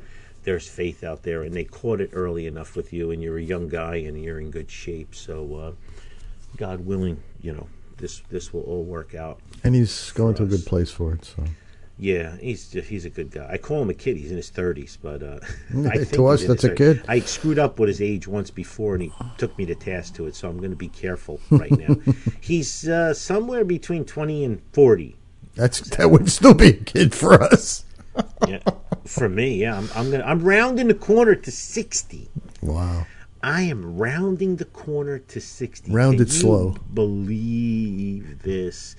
[0.43, 3.43] there's faith out there, and they caught it early enough with you, and you're a
[3.43, 5.15] young guy, and you're in good shape.
[5.15, 5.73] So, uh,
[6.57, 9.39] God willing, you know, this this will all work out.
[9.63, 11.25] and he's going to a good place for it.
[11.25, 11.45] So
[11.99, 13.49] Yeah, he's he's a good guy.
[13.51, 14.17] I call him a kid.
[14.17, 15.39] He's in his thirties, but uh,
[15.89, 17.05] I To us, that's a kid.
[17.07, 20.27] I screwed up with his age once before, and he took me to task to
[20.27, 20.35] it.
[20.35, 21.97] So I'm going to be careful right now.
[22.41, 25.17] he's uh, somewhere between twenty and forty.
[25.55, 27.85] that's that would still be a kid for us.
[28.47, 28.59] Yeah,
[29.07, 32.29] for me, yeah, I'm, I'm gonna I'm rounding the corner to sixty.
[32.61, 33.07] Wow.
[33.43, 35.91] I am rounding the corner to 60.
[35.91, 36.77] Round it slow.
[36.95, 38.95] Believe this.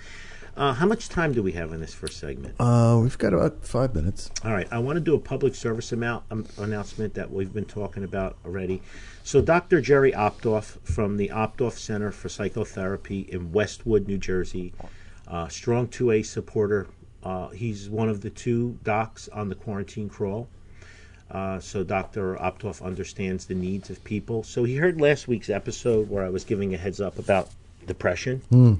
[0.56, 2.54] Uh, how much time do we have in this first segment?
[2.60, 4.30] Uh, we've got about five minutes.
[4.46, 7.66] All right, I want to do a public service amount, um, announcement that we've been
[7.66, 8.82] talking about already.
[9.24, 9.82] So, Dr.
[9.82, 14.74] Jerry Optoff from the Optoff Center for Psychotherapy in Westwood, New Jersey,
[15.28, 16.88] uh, strong 2A supporter.
[17.24, 20.48] Uh, he's one of the two docs on the quarantine crawl.
[21.32, 22.36] Uh, so Dr.
[22.36, 24.44] Optoff understands the needs of people.
[24.44, 27.50] So he heard last week's episode where I was giving a heads up about
[27.88, 28.80] depression.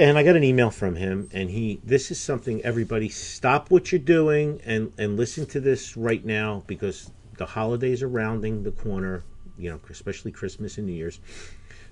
[0.00, 1.78] And I got an email from him, and he.
[1.84, 6.64] This is something everybody stop what you're doing and and listen to this right now
[6.66, 9.24] because the holidays are rounding the corner.
[9.58, 11.20] You know, especially Christmas and New Year's.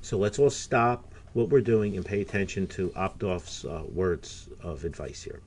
[0.00, 4.86] So let's all stop what we're doing and pay attention to Optoff's uh, words of
[4.86, 5.42] advice here.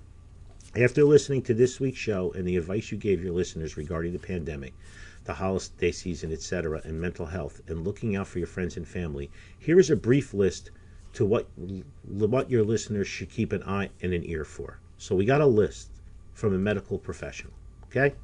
[0.75, 4.19] After listening to this week's show and the advice you gave your listeners regarding the
[4.19, 4.75] pandemic,
[5.23, 9.31] the holiday season, etc., and mental health, and looking out for your friends and family,
[9.57, 10.69] here is a brief list
[11.13, 11.47] to what
[12.03, 14.79] what your listeners should keep an eye and an ear for.
[14.97, 15.89] So we got a list
[16.33, 17.53] from a medical professional.
[17.85, 18.15] Okay.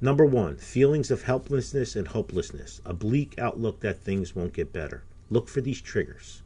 [0.00, 5.04] Number one, feelings of helplessness and hopelessness, a bleak outlook that things won't get better.
[5.30, 6.42] Look for these triggers.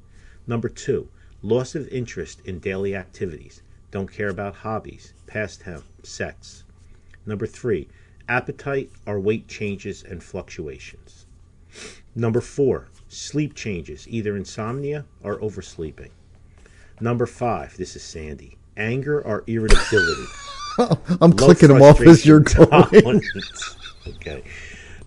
[0.47, 1.09] Number two,
[1.43, 3.63] loss of interest in daily activities.
[3.91, 6.65] Don't care about hobbies, pastime, sex.
[7.25, 7.89] Number three,
[8.29, 11.27] appetite or weight changes and fluctuations.
[12.15, 16.11] Number four, sleep changes, either insomnia or oversleeping.
[17.01, 20.25] Number five, this is Sandy, anger or irritability.
[20.79, 23.23] I'm Low clicking them off as you're going.
[24.07, 24.43] okay.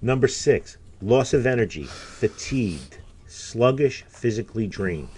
[0.01, 5.09] Number six, loss of energy, fatigued, sluggish, physically drained.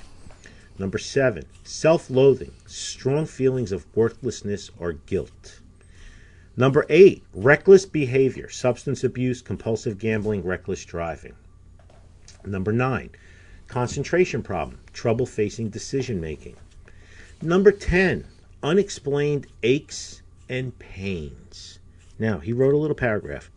[0.77, 5.59] Number seven, self loathing, strong feelings of worthlessness or guilt.
[6.57, 11.33] Number eight, reckless behavior, substance abuse, compulsive gambling, reckless driving.
[12.45, 13.11] Number nine,
[13.67, 16.55] concentration problem, trouble facing decision making.
[17.41, 18.25] Number 10,
[18.63, 21.79] unexplained aches and pains.
[22.19, 23.49] Now, he wrote a little paragraph.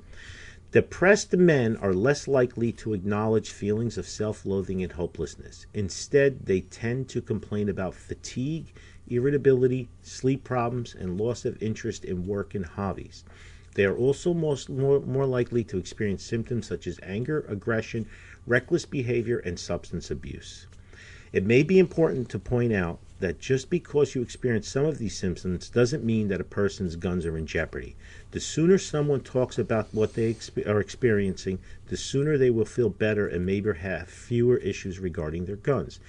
[0.72, 5.66] Depressed men are less likely to acknowledge feelings of self loathing and hopelessness.
[5.72, 8.72] Instead, they tend to complain about fatigue,
[9.06, 13.24] irritability, sleep problems, and loss of interest in work and hobbies.
[13.74, 18.06] They are also most, more, more likely to experience symptoms such as anger, aggression,
[18.46, 20.66] reckless behavior, and substance abuse.
[21.32, 25.16] It may be important to point out that just because you experience some of these
[25.16, 27.96] symptoms doesn't mean that a person's guns are in jeopardy.
[28.30, 33.26] The sooner someone talks about what they are experiencing, the sooner they will feel better
[33.26, 36.00] and maybe have fewer issues regarding their guns.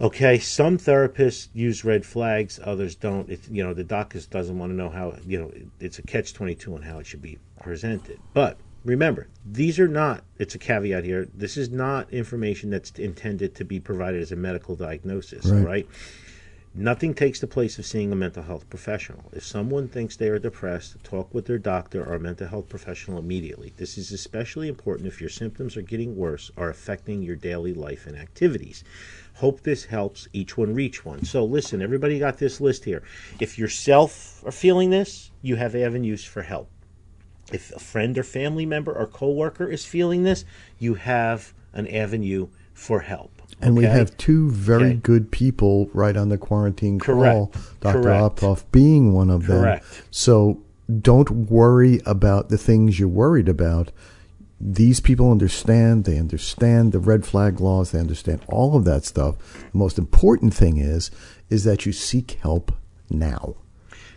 [0.00, 3.28] Okay, some therapists use red flags, others don't.
[3.28, 6.02] It, you know, the doc just doesn't want to know how, you know, it's a
[6.02, 8.18] catch 22 on how it should be presented.
[8.32, 13.54] But remember, these are not, it's a caveat here, this is not information that's intended
[13.56, 15.64] to be provided as a medical diagnosis, Right.
[15.64, 15.88] right?
[16.72, 19.24] Nothing takes the place of seeing a mental health professional.
[19.32, 23.72] If someone thinks they are depressed, talk with their doctor or mental health professional immediately.
[23.76, 28.06] This is especially important if your symptoms are getting worse or affecting your daily life
[28.06, 28.84] and activities.
[29.34, 31.24] Hope this helps each one reach one.
[31.24, 33.02] So, listen, everybody got this list here.
[33.40, 36.70] If yourself are feeling this, you have avenues for help.
[37.52, 40.44] If a friend or family member or coworker is feeling this,
[40.78, 43.42] you have an avenue for help.
[43.60, 45.00] And we have two very Okay.
[45.02, 47.14] good people right on the quarantine call.
[47.14, 47.80] Correct.
[47.80, 48.02] Dr.
[48.02, 48.36] Correct.
[48.36, 49.62] Optoff being one of them.
[49.62, 49.84] Correct.
[50.10, 50.62] So
[51.00, 53.92] don't worry about the things you're worried about.
[54.60, 56.04] These people understand.
[56.04, 57.90] They understand the red flag laws.
[57.90, 59.36] They understand all of that stuff.
[59.72, 61.10] The most important thing is
[61.48, 62.72] is that you seek help
[63.10, 63.56] now.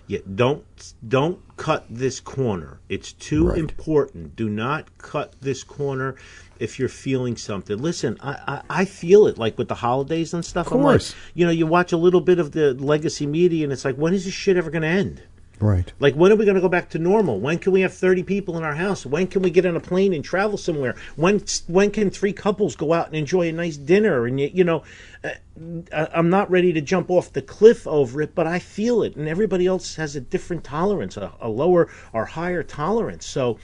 [0.08, 0.64] Yeah, don't
[1.08, 2.80] don't cut this corner.
[2.90, 3.58] It's too Right.
[3.60, 4.36] important.
[4.36, 6.16] Do not cut this corner
[6.60, 7.78] if you're feeling something.
[7.78, 10.68] Listen, I, I, I feel it like with the holidays and stuff.
[10.68, 11.16] Of I'm like, course.
[11.34, 14.14] you know, you watch a little bit of the legacy media and it's like, when
[14.14, 15.22] is this shit ever going to end?
[15.64, 15.94] Right.
[16.00, 17.40] Like, when are we going to go back to normal?
[17.40, 19.06] When can we have 30 people in our house?
[19.06, 20.94] When can we get on a plane and travel somewhere?
[21.16, 24.26] When when can three couples go out and enjoy a nice dinner?
[24.26, 24.84] And, you, you know,
[25.24, 29.16] uh, I'm not ready to jump off the cliff over it, but I feel it.
[29.16, 33.26] And everybody else has a different tolerance, a, a lower or higher tolerance.
[33.26, 33.58] So,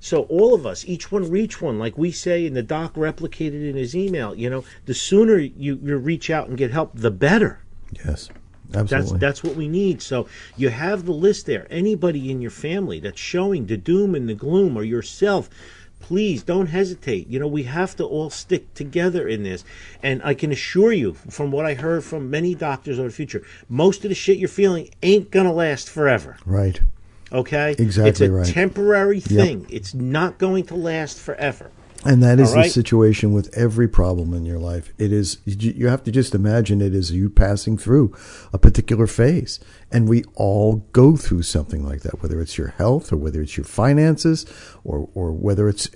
[0.00, 3.68] so all of us, each one reach one, like we say, and the doc replicated
[3.68, 4.34] in his email.
[4.34, 7.60] You know, the sooner you, you reach out and get help, the better.
[8.06, 8.30] Yes.
[8.72, 9.18] That's Absolutely.
[9.18, 10.02] that's what we need.
[10.02, 11.66] So you have the list there.
[11.70, 15.48] Anybody in your family that's showing the doom and the gloom, or yourself,
[16.00, 17.28] please don't hesitate.
[17.28, 19.64] You know we have to all stick together in this.
[20.02, 23.42] And I can assure you, from what I heard from many doctors over the future,
[23.68, 26.36] most of the shit you're feeling ain't gonna last forever.
[26.46, 26.80] right.
[27.30, 28.46] Okay, Exactly It's a right.
[28.46, 29.66] temporary thing.
[29.70, 31.70] It's not going to last forever.
[32.04, 34.92] And that is All the situation with every problem in your life.
[34.98, 38.12] It is you you have to just imagine it as you passing through
[38.52, 39.60] a particular phase,
[39.90, 42.20] and we all go through something like that.
[42.20, 44.44] Whether it's your health, or whether it's your finances,
[44.82, 45.88] or or whether it's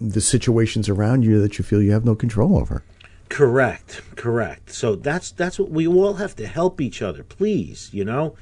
[0.00, 2.82] the situations around you that you feel you have no control over.
[3.28, 4.70] Correct, correct.
[4.70, 7.88] So that's that's what we all have to help each other, please.
[7.92, 8.34] You know,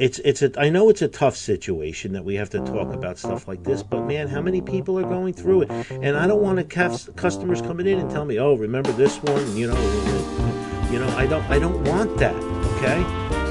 [0.00, 3.18] it's it's a I know it's a tough situation that we have to talk about
[3.18, 5.70] stuff like this, but man, how many people are going through it?
[5.90, 9.22] And I don't want to have customers coming in and tell me, oh, remember this
[9.22, 9.54] one?
[9.54, 12.34] You know, you know, I don't I don't want that.
[12.76, 13.02] Okay,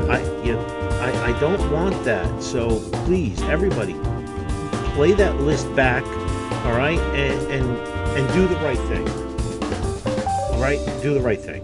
[0.09, 0.65] I you know,
[1.03, 2.41] I I don't want that.
[2.41, 3.93] So please, everybody,
[4.95, 6.03] play that list back.
[6.65, 7.77] All right, and and
[8.17, 9.07] and do the right thing.
[10.51, 11.63] All right, do the right thing.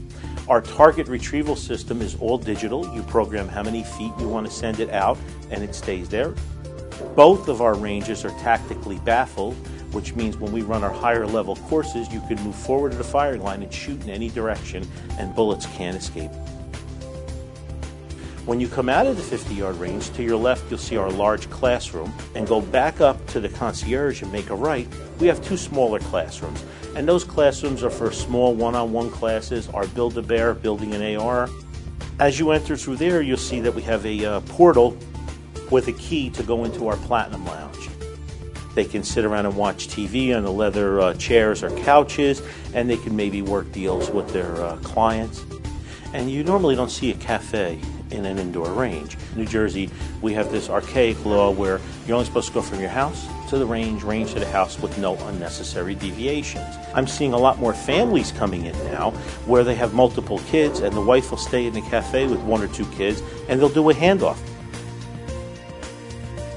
[0.47, 2.93] Our target retrieval system is all digital.
[2.93, 5.17] You program how many feet you want to send it out,
[5.49, 6.33] and it stays there.
[7.15, 9.55] Both of our ranges are tactically baffled,
[9.91, 13.03] which means when we run our higher level courses, you can move forward to the
[13.03, 14.87] firing line and shoot in any direction,
[15.19, 16.31] and bullets can't escape.
[18.45, 21.11] When you come out of the 50 yard range, to your left you'll see our
[21.11, 24.87] large classroom, and go back up to the concierge and make a right.
[25.19, 26.63] We have two smaller classrooms,
[26.95, 30.93] and those classrooms are for small one on one classes, our Build a Bear, building
[30.93, 31.49] an AR.
[32.19, 34.97] As you enter through there, you'll see that we have a uh, portal
[35.69, 37.89] with a key to go into our Platinum Lounge.
[38.75, 42.41] They can sit around and watch TV on the leather uh, chairs or couches,
[42.73, 45.43] and they can maybe work deals with their uh, clients.
[46.13, 47.79] And you normally don't see a cafe
[48.11, 49.17] in an indoor range.
[49.35, 49.89] New Jersey,
[50.21, 53.57] we have this archaic law where you're only supposed to go from your house to
[53.57, 56.75] the range, range to the house with no unnecessary deviations.
[56.93, 59.11] I'm seeing a lot more families coming in now
[59.45, 62.61] where they have multiple kids and the wife will stay in the cafe with one
[62.61, 64.37] or two kids and they'll do a handoff.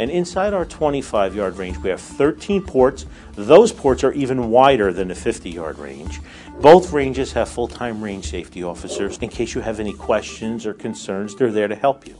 [0.00, 3.04] And inside our 25 yard range, we have 13 ports.
[3.34, 6.22] Those ports are even wider than the 50 yard range.
[6.58, 9.18] Both ranges have full time range safety officers.
[9.18, 12.16] In case you have any questions or concerns, they're there to help you.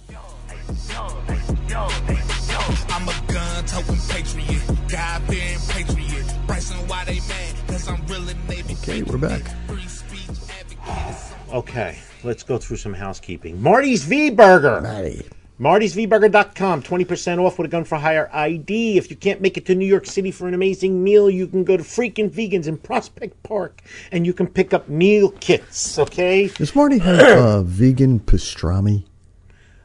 [2.91, 6.27] I'm a gun toting patriot, God fearing patriot.
[6.47, 7.55] Bryson, why they mad?
[7.67, 8.75] Cause I'm really Navy.
[8.75, 9.41] Okay, we're back.
[9.67, 11.17] Free speech advocate.
[11.51, 13.61] Okay, let's go through some housekeeping.
[13.61, 14.83] Marty's V Burger.
[14.83, 15.27] Maddie.
[15.61, 18.97] Marty'sVburger.com, 20% off with a gun for hire ID.
[18.97, 21.65] If you can't make it to New York City for an amazing meal, you can
[21.65, 26.49] go to Freakin' Vegans in Prospect Park and you can pick up meal kits, okay?
[26.49, 29.05] Does Marty have uh, vegan pastrami?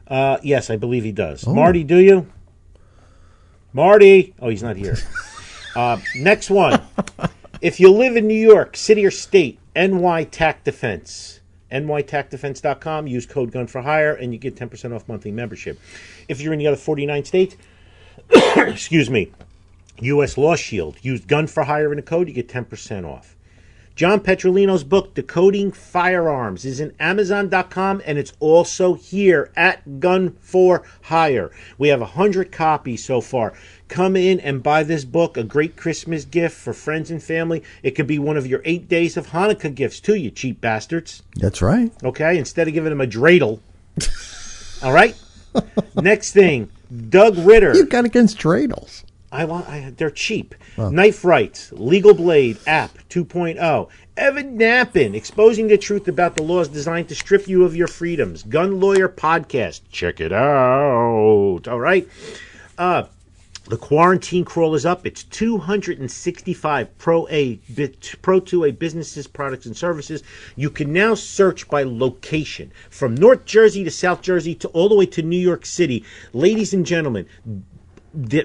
[0.08, 1.46] Uh, yes, I believe he does.
[1.46, 2.26] Marty, do you?
[3.74, 4.34] Marty.
[4.40, 4.96] Oh, he's not here.
[5.74, 6.80] uh, next one.
[7.60, 11.40] if you live in New York City or state, NY Tac Defense.
[11.70, 13.06] NYTacDefense.com.
[13.06, 15.80] Use code Gun for Hire and you get 10% off monthly membership.
[16.28, 17.56] If you're in the other 49 states,
[18.56, 19.32] excuse me,
[20.00, 20.36] U.S.
[20.36, 20.96] Law Shield.
[21.02, 23.36] Use Gun for Hire in the code, you get 10% off.
[23.96, 30.82] John Petrolino's book, Decoding Firearms, is in Amazon.com and it's also here at Gun for
[31.00, 31.50] Hire.
[31.78, 33.54] We have 100 copies so far.
[33.88, 37.62] Come in and buy this book, a great Christmas gift for friends and family.
[37.82, 41.22] It could be one of your eight days of Hanukkah gifts too, you cheap bastards.
[41.36, 41.92] That's right.
[42.02, 42.36] Okay?
[42.36, 43.60] Instead of giving them a dreidel.
[44.82, 45.14] All right?
[45.94, 46.70] Next thing,
[47.08, 47.74] Doug Ritter.
[47.74, 49.04] You got against dreidels.
[49.32, 49.68] I want.
[49.68, 50.54] I, they're cheap.
[50.78, 53.88] Knife Rights, Legal Blade app 2.0.
[54.16, 58.42] Evan Nappin, exposing the truth about the laws designed to strip you of your freedoms.
[58.42, 59.82] Gun Lawyer podcast.
[59.90, 61.68] Check it out.
[61.68, 62.08] All right.
[62.78, 63.04] Uh,
[63.68, 65.04] the quarantine crawl is up.
[65.06, 67.56] It's 265 Pro A
[68.22, 70.22] Pro 2A businesses, products, and services.
[70.54, 74.94] You can now search by location from North Jersey to South Jersey to all the
[74.94, 76.04] way to New York City.
[76.32, 77.26] Ladies and gentlemen,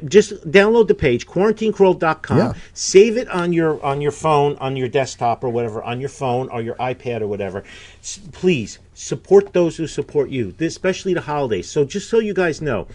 [0.06, 2.54] just download the page quarantinecrawl.com Yeah.
[2.74, 6.50] save it on your on your phone on your desktop or whatever on your phone
[6.50, 7.64] or your ipad or whatever
[8.02, 12.62] S- please support those who support you especially the holidays so just so you guys
[12.62, 12.86] know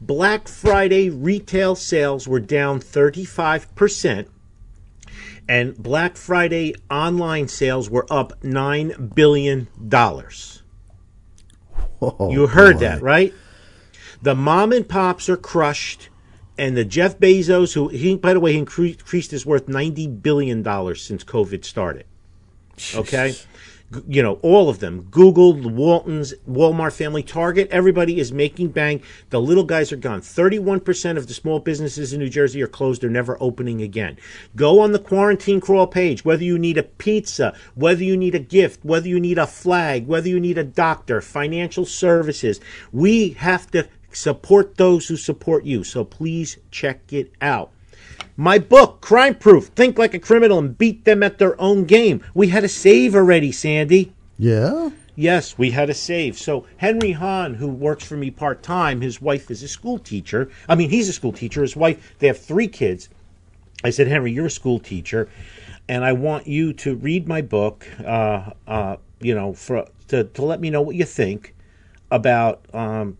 [0.00, 4.28] black friday retail sales were down 35%
[5.48, 9.68] and black friday online sales were up $9 billion.
[12.00, 12.80] you heard boy.
[12.80, 13.34] that, right?
[14.22, 16.10] The mom and pops are crushed,
[16.58, 20.62] and the Jeff Bezos, who he, by the way, he increased his worth ninety billion
[20.62, 22.04] dollars since COVID started.
[22.94, 23.34] Okay,
[24.06, 27.68] you know all of them: Google, Waltons, Walmart family, Target.
[27.70, 29.02] Everybody is making bank.
[29.30, 30.20] The little guys are gone.
[30.20, 33.02] Thirty-one percent of the small businesses in New Jersey are closed.
[33.02, 34.16] They're never opening again.
[34.54, 36.24] Go on the quarantine crawl page.
[36.24, 40.06] Whether you need a pizza, whether you need a gift, whether you need a flag,
[40.06, 42.60] whether you need a doctor, financial services,
[42.92, 45.84] we have to support those who support you.
[45.84, 47.72] So please check it out.
[48.40, 52.24] My book, Crime Proof Think Like a Criminal and Beat Them at Their Own Game.
[52.32, 54.14] We had a save already, Sandy.
[54.38, 54.92] Yeah.
[55.14, 56.38] Yes, we had a save.
[56.38, 60.50] So Henry Hahn, who works for me part time, his wife is a school teacher.
[60.70, 61.60] I mean, he's a school teacher.
[61.60, 63.10] His wife, they have three kids.
[63.84, 65.28] I said, Henry, you're a school teacher,
[65.86, 67.86] and I want you to read my book.
[68.02, 71.54] Uh, uh, you know, for to to let me know what you think
[72.10, 73.18] about um,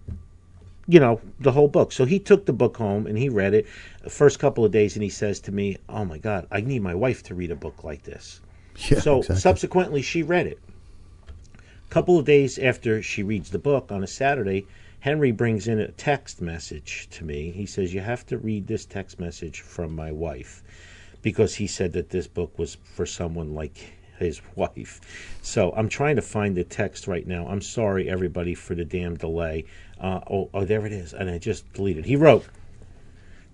[0.90, 1.92] you know, the whole book.
[1.92, 3.66] So he took the book home and he read it
[4.02, 6.82] the first couple of days and he says to me, "Oh my god, I need
[6.82, 8.40] my wife to read a book like this."
[8.88, 8.98] Yeah.
[8.98, 9.40] so exactly.
[9.40, 10.58] subsequently she read it.
[11.58, 14.66] A couple of days after she reads the book on a Saturday,
[14.98, 17.52] Henry brings in a text message to me.
[17.52, 20.62] He says, "You have to read this text message from my wife."
[21.22, 25.00] Because he said that this book was for someone like his wife.
[25.42, 27.46] So I'm trying to find the text right now.
[27.48, 29.64] I'm sorry, everybody, for the damn delay.
[30.00, 31.12] Uh, oh, oh, there it is.
[31.12, 32.06] And I just deleted.
[32.06, 32.46] He wrote,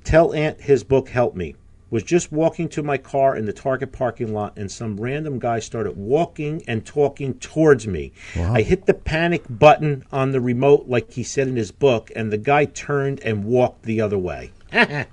[0.04, 1.56] Tell Aunt his book helped me.
[1.88, 5.60] Was just walking to my car in the Target parking lot, and some random guy
[5.60, 8.12] started walking and talking towards me.
[8.36, 12.32] I hit the panic button on the remote, like he said in his book, and
[12.32, 14.50] the guy turned and walked the other way.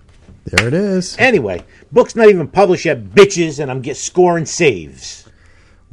[0.45, 1.16] There it is.
[1.18, 5.22] anyway, book's not even published yet, bitches, and I'm get scoring saves.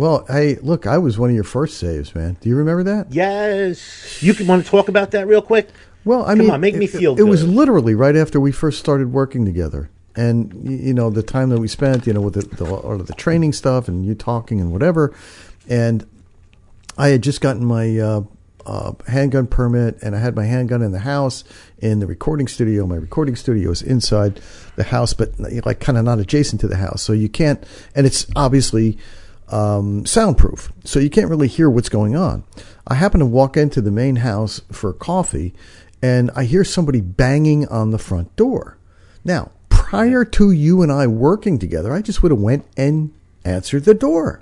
[0.01, 2.38] Well, hey, look, I was one of your first saves, man.
[2.40, 3.12] Do you remember that?
[3.12, 4.22] Yes.
[4.22, 5.68] You can want to talk about that real quick?
[6.07, 8.51] Well, I Come mean, on, make me it- feel It was literally right after we
[8.51, 12.32] first started working together, and you know the time that we spent, you know, with
[12.32, 15.14] the, the all of the training stuff and you talking and whatever,
[15.68, 16.07] and
[16.96, 18.22] I had just gotten my uh,
[18.64, 21.44] uh, handgun permit, and I had my handgun in the house
[21.76, 22.86] in the recording studio.
[22.86, 24.40] My recording studio is inside
[24.76, 27.62] the house, but like kind of not adjacent to the house, so you can't,
[27.94, 28.96] and it's obviously
[29.51, 32.44] um, soundproof, so you can't really hear what's going on.
[32.86, 35.55] I happen to walk into the main house for coffee,
[36.03, 38.78] and I hear somebody banging on the front door.
[39.24, 43.12] Now, prior to you and I working together, I just would have went and
[43.44, 44.40] answered the door.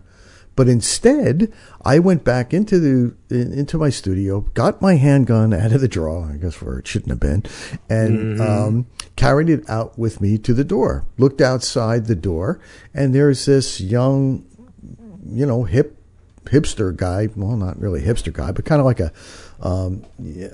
[0.59, 1.53] But instead,
[1.85, 6.33] I went back into the into my studio, got my handgun out of the drawer,
[6.33, 7.45] I guess where it shouldn't have been,
[7.89, 11.05] and um, carried it out with me to the door.
[11.17, 12.59] Looked outside the door,
[12.93, 14.45] and there's this young,
[15.31, 15.97] you know, hip
[16.45, 17.29] hipster guy.
[17.37, 19.12] Well, not really hipster guy, but kind of like a
[19.61, 20.05] um,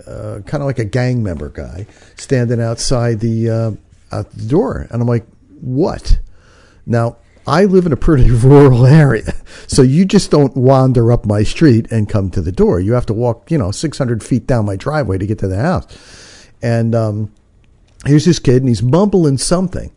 [0.07, 3.71] uh, kind of like a gang member guy, standing outside the uh,
[4.17, 5.27] out the door, and I'm like,
[5.61, 6.19] "What?"
[6.87, 7.17] Now
[7.47, 9.35] I live in a pretty rural area,
[9.67, 12.81] so you just don't wander up my street and come to the door.
[12.81, 15.61] You have to walk, you know, 600 feet down my driveway to get to the
[15.61, 16.49] house.
[16.63, 17.33] And um,
[18.07, 19.91] here's this kid, and he's mumbling something.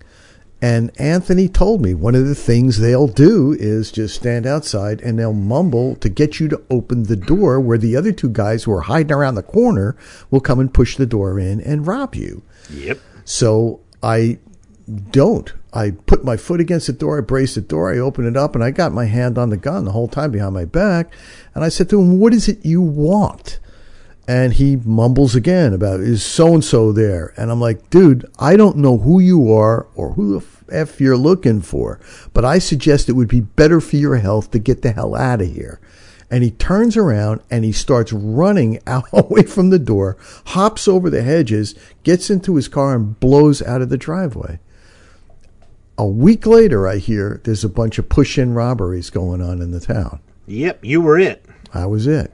[0.61, 5.19] And Anthony told me one of the things they'll do is just stand outside and
[5.19, 8.71] they'll mumble to get you to open the door where the other two guys who
[8.71, 9.95] are hiding around the corner
[10.31, 12.41] will come and push the door in and rob you.
[12.71, 12.99] Yep.
[13.23, 14.39] So I
[15.11, 15.53] don't.
[15.73, 18.55] I put my foot against the door, I brace the door, I open it up,
[18.55, 21.13] and I got my hand on the gun the whole time behind my back.
[21.53, 23.59] And I said to him, What is it you want?
[24.27, 27.33] And he mumbles again about, Is so and so there?
[27.37, 31.17] And I'm like, Dude, I don't know who you are or who the F you're
[31.17, 31.99] looking for,
[32.33, 35.41] but I suggest it would be better for your health to get the hell out
[35.41, 35.79] of here.
[36.29, 40.17] And he turns around and he starts running out away from the door,
[40.47, 44.59] hops over the hedges, gets into his car, and blows out of the driveway.
[45.97, 49.71] A week later, I hear there's a bunch of push in robberies going on in
[49.71, 50.19] the town.
[50.45, 50.83] Yep.
[50.83, 51.45] You were it.
[51.73, 52.31] I was it.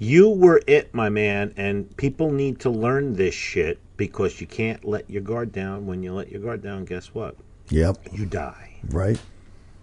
[0.00, 1.52] You were it, my man.
[1.56, 5.86] And people need to learn this shit because you can't let your guard down.
[5.86, 7.36] When you let your guard down, guess what?
[7.68, 7.98] Yep.
[8.12, 8.80] You die.
[8.88, 9.20] Right.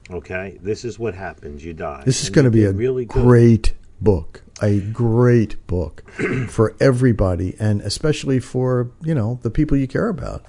[0.10, 0.58] Okay.
[0.62, 1.64] This is what happens.
[1.64, 2.02] You die.
[2.04, 3.22] This is going to be a really good.
[3.22, 4.42] great book.
[4.60, 6.10] A great book
[6.50, 10.46] for everybody, and especially for you know the people you care about.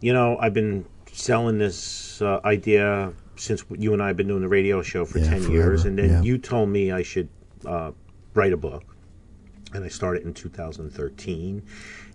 [0.00, 4.42] You know, I've been selling this uh, idea since you and I have been doing
[4.42, 5.84] the radio show for Yeah, 10 forever, years.
[5.86, 6.22] And then yeah.
[6.22, 7.28] you told me I should
[7.64, 7.92] uh,
[8.34, 8.84] write a book.
[9.74, 11.62] And I started in 2013.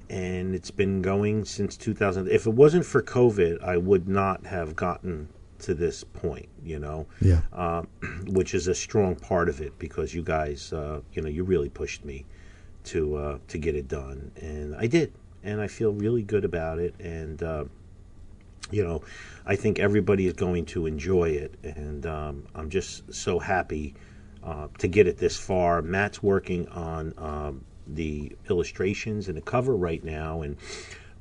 [0.10, 2.28] And it's been going since 2000.
[2.30, 5.28] If it wasn't for COVID, I would not have gotten
[5.60, 7.42] to this point, you know, Yeah.
[7.52, 7.82] uh,
[8.28, 11.70] which is a strong part of it because you guys, uh, you know, you really
[11.70, 12.26] pushed me
[12.86, 15.12] to uh, to get it done, and I did,
[15.44, 17.66] and I feel really good about it, and uh,
[18.72, 19.02] you know,
[19.46, 23.94] I think everybody is going to enjoy it, and um, I'm just so happy
[24.48, 25.82] uh, to get it this far.
[25.82, 30.56] Matt's working on um, the illustrations and the cover right now, and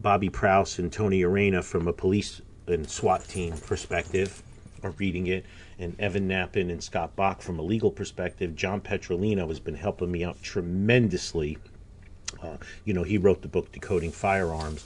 [0.00, 4.42] Bobby Prouse and Tony Arena from a police and SWAT team perspective
[4.82, 5.44] are reading it,
[5.78, 8.54] and Evan Nappin and Scott Bach from a legal perspective.
[8.54, 11.58] John Petrolino has been helping me out tremendously.
[12.40, 14.84] Uh, you know, he wrote the book Decoding Firearms.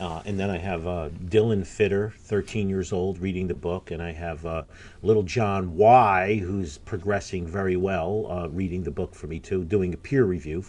[0.00, 3.90] Uh, and then I have uh, Dylan Fitter, 13 years old, reading the book.
[3.90, 4.62] And I have uh,
[5.02, 9.92] little John Y, who's progressing very well, uh, reading the book for me too, doing
[9.92, 10.64] a peer review.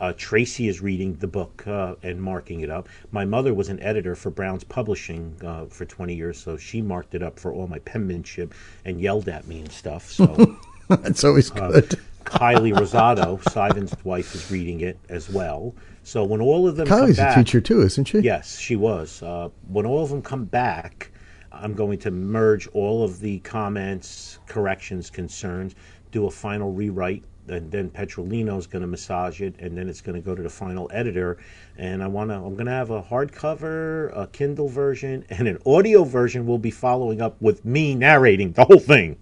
[0.00, 2.88] Uh, Tracy is reading the book uh, and marking it up.
[3.10, 7.14] My mother was an editor for Brown's Publishing uh, for 20 years, so she marked
[7.14, 10.08] it up for all my penmanship and yelled at me and stuff.
[10.10, 10.58] So.
[10.88, 11.98] That's always good.
[12.26, 15.74] Kylie Rosado, Sivan's wife, is reading it as well.
[16.02, 18.18] So when all of them come Kylie's a teacher too, isn't she?
[18.20, 19.22] yes, she was.
[19.22, 21.10] Uh, when all of them come back,
[21.52, 25.74] I'm going to merge all of the comments, corrections, concerns,
[26.12, 30.20] do a final rewrite, and then Petrolino's going to massage it, and then it's going
[30.20, 31.38] to go to the final editor.
[31.78, 32.36] And I want to.
[32.36, 36.46] I'm going to have a hardcover, a Kindle version, and an audio version.
[36.46, 39.16] Will be following up with me narrating the whole thing.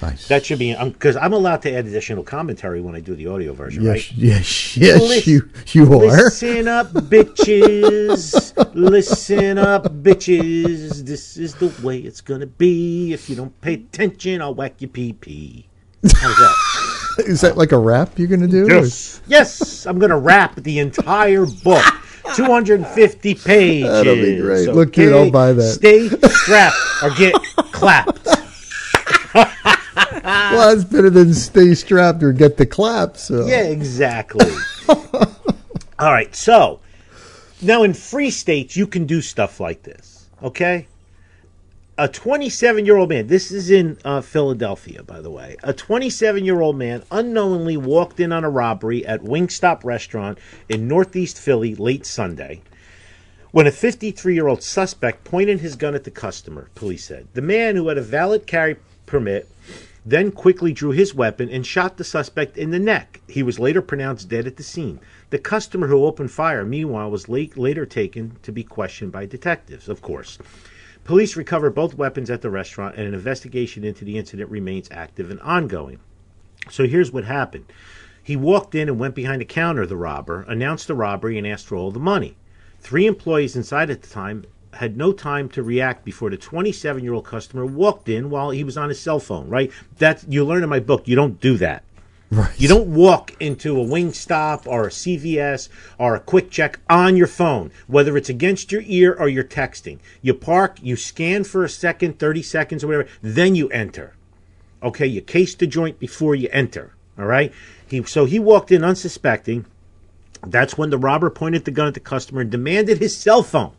[0.00, 0.28] Nice.
[0.28, 3.26] That should be um, because I'm allowed to add additional commentary when I do the
[3.26, 4.12] audio version, yes, right?
[4.16, 5.00] yes, yes.
[5.00, 6.06] Listen- you you are.
[6.06, 8.74] Listen up, bitches.
[8.74, 11.04] Listen up, bitches.
[11.04, 13.12] This is the way it's gonna be.
[13.12, 15.68] If you don't pay attention, I'll whack your pee pee.
[16.02, 16.54] How's that?
[17.26, 18.68] Is that like a rap you're going to do?
[18.68, 19.86] Yes, yes.
[19.86, 21.84] I'm gonna wrap the entire book.
[22.34, 23.88] 250 pages.
[23.88, 24.68] That'll be great.
[24.68, 25.62] Look, dude, I'll buy that.
[25.62, 27.34] Stay strapped or get
[27.72, 28.28] clapped.
[30.24, 33.16] Well, it's better than stay strapped or get the clap.
[33.16, 34.50] So Yeah, exactly.
[34.88, 36.80] All right, so
[37.60, 40.26] now in free states, you can do stuff like this.
[40.42, 40.86] Okay,
[41.98, 43.26] a 27 year old man.
[43.26, 45.56] This is in uh, Philadelphia, by the way.
[45.64, 50.38] A 27 year old man unknowingly walked in on a robbery at Wingstop restaurant
[50.68, 52.62] in Northeast Philly late Sunday.
[53.50, 57.26] When a 53 year old suspect pointed his gun at the customer, police said.
[57.34, 59.48] The man, who had a valid carry permit,
[60.10, 63.20] then quickly drew his weapon and shot the suspect in the neck.
[63.28, 65.00] He was later pronounced dead at the scene.
[65.30, 69.88] The customer who opened fire, meanwhile, was late, later taken to be questioned by detectives,
[69.88, 70.38] of course.
[71.04, 75.30] Police recovered both weapons at the restaurant, and an investigation into the incident remains active
[75.30, 75.98] and ongoing.
[76.70, 77.66] So here's what happened.
[78.22, 81.66] He walked in and went behind the counter, the robber, announced the robbery, and asked
[81.66, 82.36] for all the money.
[82.80, 84.44] Three employees inside at the time
[84.74, 88.64] had no time to react before the 27 year old customer walked in while he
[88.64, 89.70] was on his cell phone, right?
[89.98, 91.84] That you learn in my book, you don't do that.
[92.30, 92.60] Right.
[92.60, 97.70] You don't walk into a Wingstop or a CVS or a QuickChek on your phone,
[97.86, 99.98] whether it's against your ear or you're texting.
[100.20, 104.14] You park, you scan for a second, 30 seconds or whatever, then you enter.
[104.82, 106.92] Okay, you case the joint before you enter.
[107.18, 107.52] All right?
[107.88, 109.64] He so he walked in unsuspecting.
[110.46, 113.72] That's when the robber pointed the gun at the customer and demanded his cell phone,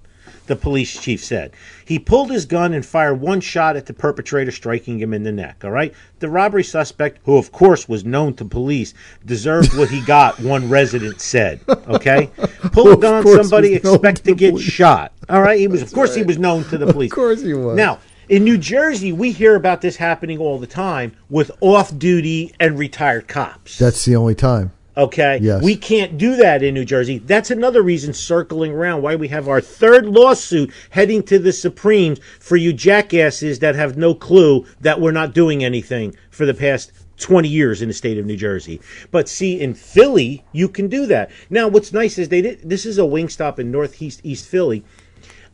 [0.49, 1.53] the police chief said.
[1.85, 5.31] He pulled his gun and fired one shot at the perpetrator, striking him in the
[5.31, 5.63] neck.
[5.63, 5.93] All right?
[6.19, 8.93] The robbery suspect, who of course was known to police,
[9.25, 11.61] deserved what he got, one resident said.
[11.69, 12.29] Okay?
[12.73, 14.65] Pull a gun on somebody, expect to to get police.
[14.65, 15.13] shot.
[15.29, 15.59] All right?
[15.59, 17.11] He was, of course, he was known to the police.
[17.11, 17.77] Of course he was.
[17.77, 22.53] Now, in New Jersey, we hear about this happening all the time with off duty
[22.59, 23.77] and retired cops.
[23.77, 24.71] That's the only time.
[24.99, 25.39] Okay.
[25.41, 25.63] Yes.
[25.63, 27.19] We can't do that in New Jersey.
[27.19, 32.19] That's another reason circling around why we have our third lawsuit heading to the Supremes
[32.37, 36.91] for you jackasses that have no clue that we're not doing anything for the past
[37.17, 38.81] 20 years in the state of New Jersey.
[39.09, 41.31] But see, in Philly, you can do that.
[41.49, 44.83] Now, what's nice is they did, this is a wing stop in Northeast East Philly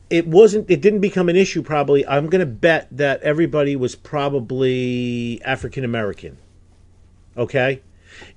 [0.08, 3.96] it wasn't it didn't become an issue probably i'm going to bet that everybody was
[3.96, 6.38] probably african american
[7.36, 7.82] okay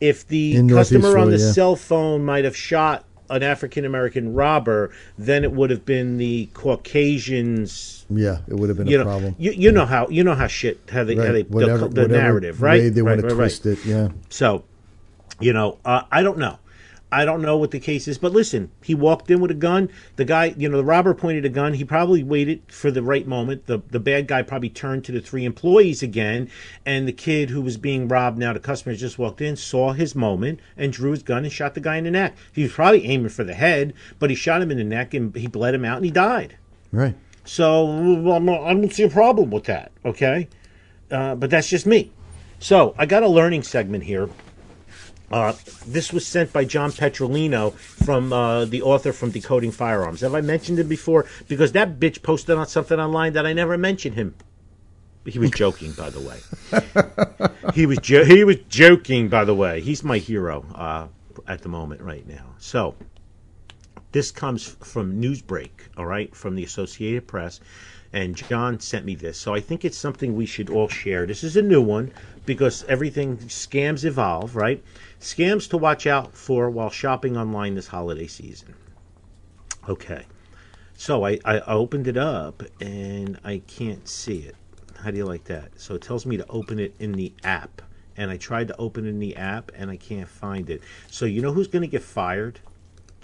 [0.00, 1.52] if the In customer on the yeah.
[1.52, 6.48] cell phone might have shot an african american robber then it would have been the
[6.54, 9.34] caucasians Yeah, it would have been you a know problem.
[9.38, 12.08] you, you know how you know how shit how they, how they Whatever, the, the
[12.08, 13.36] narrative right they right, want to right, right.
[13.36, 13.84] twist it.
[13.84, 14.08] Yeah.
[14.30, 14.64] So,
[15.40, 16.58] you know, uh, I don't know.
[17.10, 19.88] I don't know what the case is, but listen, he walked in with a gun.
[20.16, 21.72] The guy, you know, the robber pointed a gun.
[21.72, 23.66] He probably waited for the right moment.
[23.66, 26.50] The the bad guy probably turned to the three employees again,
[26.84, 30.14] and the kid who was being robbed now, the customer just walked in, saw his
[30.14, 32.36] moment, and drew his gun and shot the guy in the neck.
[32.52, 35.34] He was probably aiming for the head, but he shot him in the neck and
[35.34, 36.56] he bled him out and he died.
[36.92, 37.14] Right.
[37.44, 39.92] So not- I don't see a problem with that.
[40.04, 40.48] Okay,
[41.10, 42.12] uh, but that's just me.
[42.58, 44.28] So I got a learning segment here.
[45.30, 45.52] Uh,
[45.86, 50.22] this was sent by John Petrolino from uh, the author from Decoding Firearms.
[50.22, 51.26] Have I mentioned him before?
[51.48, 54.34] Because that bitch posted on something online that I never mentioned him.
[55.26, 56.38] He was joking, by the way.
[57.74, 59.82] he was jo- he was joking, by the way.
[59.82, 61.08] He's my hero uh,
[61.46, 62.54] at the moment right now.
[62.58, 62.94] So
[64.12, 67.60] this comes from Newsbreak, all right, from the Associated Press.
[68.10, 69.36] And John sent me this.
[69.38, 71.26] So I think it's something we should all share.
[71.26, 72.10] This is a new one
[72.46, 74.82] because everything scams evolve, right?
[75.20, 78.74] Scams to watch out for while shopping online this holiday season.
[79.88, 80.24] Okay.
[80.96, 84.56] So I, I opened it up and I can't see it.
[85.02, 85.70] How do you like that?
[85.80, 87.82] So it tells me to open it in the app.
[88.16, 90.82] And I tried to open it in the app and I can't find it.
[91.08, 92.58] So you know who's going to get fired?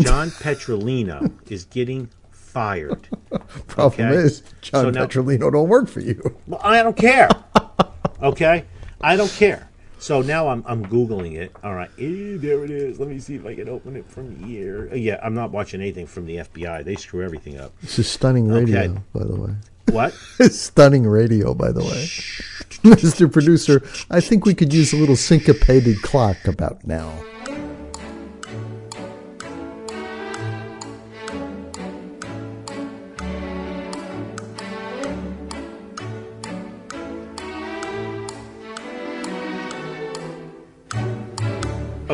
[0.00, 3.08] John Petrolino is getting fired.
[3.66, 4.16] Problem Okay.
[4.16, 6.36] is, John So now- Petrolino don't work for you.
[6.46, 7.28] Well, I don't care.
[8.22, 8.64] Okay?
[9.02, 9.68] I don't care.
[9.98, 11.52] So now I'm I'm googling it.
[11.62, 12.98] All right, Eh, there it is.
[13.00, 14.88] Let me see if I can open it from here.
[14.92, 16.84] Uh, Yeah, I'm not watching anything from the FBI.
[16.84, 17.72] They screw everything up.
[17.80, 18.98] This is stunning radio, Okay.
[19.14, 19.50] by the way.
[19.90, 20.12] What?
[20.50, 22.08] stunning radio, by the way.
[22.84, 23.32] Mr.
[23.32, 27.12] Producer, I think we could use a little syncopated clock about now.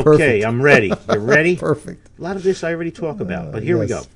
[0.00, 0.44] Okay, Perfect.
[0.44, 0.88] I'm ready.
[0.88, 1.56] You ready?
[1.56, 2.08] Perfect.
[2.18, 4.06] A lot of this I already talk about, but here we uh, yes.
[4.06, 4.10] go.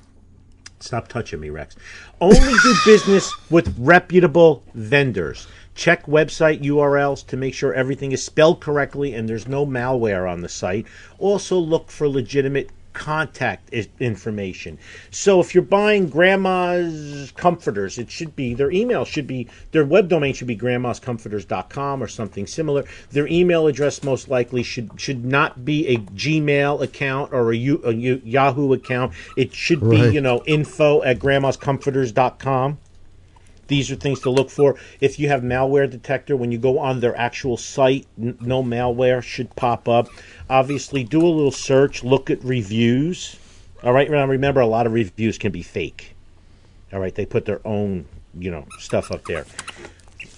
[0.79, 1.75] Stop touching me, Rex.
[2.19, 5.47] Only do business with reputable vendors.
[5.73, 10.41] Check website URLs to make sure everything is spelled correctly and there's no malware on
[10.41, 10.85] the site.
[11.17, 13.69] Also, look for legitimate contact
[13.99, 14.79] information.
[15.11, 20.07] So, if you're buying grandma's comforters, it should be their email should be their web
[20.09, 22.85] domain should be grandmascomforters.com or something similar.
[23.11, 27.81] Their email address most likely should should not be a Gmail account or a, U,
[27.83, 29.13] a U- Yahoo account.
[29.37, 32.79] It should be you know info at grandmascomforters.com.
[33.67, 34.75] These are things to look for.
[35.01, 39.21] If you have malware detector, when you go on their actual site, n- no malware
[39.23, 40.07] should pop up.
[40.49, 43.37] Obviously, do a little search, look at reviews.
[43.83, 46.15] All right, now remember, a lot of reviews can be fake.
[46.93, 48.05] All right, they put their own,
[48.37, 49.45] you know, stuff up there.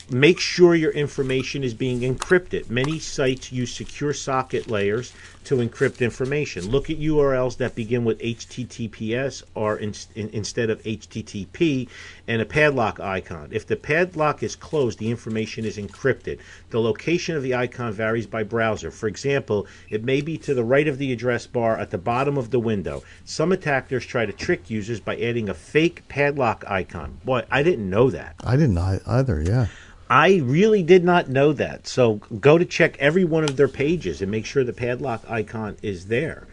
[0.10, 2.70] Make sure your information is being encrypted.
[2.70, 5.14] Many sites use secure socket layers
[5.48, 6.70] to encrypt information.
[6.70, 11.88] Look at URLs that begin with HTTPS or in, in- instead of HTTP
[12.28, 13.48] and a padlock icon.
[13.52, 16.40] If the padlock is closed, the information is encrypted.
[16.72, 18.92] The location of the icon varies by browser.
[18.92, 22.38] For example, it may be to the right of the address bar at the bottom
[22.38, 23.04] of the window.
[23.24, 27.20] Some attackers try to trick users by adding a fake padlock icon.
[27.24, 28.36] Boy, I didn't know that.
[28.44, 29.68] I didn't either, yeah.
[30.10, 31.88] I really did not know that.
[31.88, 35.78] So go to check every one of their pages and make sure the padlock icon
[35.82, 36.48] is there.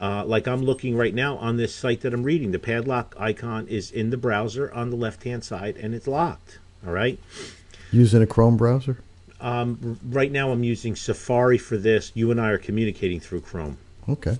[0.00, 3.66] Uh, like I'm looking right now on this site that I'm reading, the padlock icon
[3.68, 6.58] is in the browser on the left hand side and it's locked.
[6.86, 7.18] All right.
[7.92, 8.98] Using a Chrome browser?
[9.40, 12.12] Um, right now I'm using Safari for this.
[12.14, 13.78] You and I are communicating through Chrome.
[14.08, 14.38] Okay.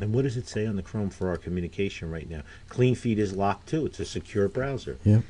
[0.00, 2.42] And what does it say on the Chrome for our communication right now?
[2.68, 3.86] Clean Feed is locked too.
[3.86, 4.98] It's a secure browser.
[5.04, 5.20] Yeah.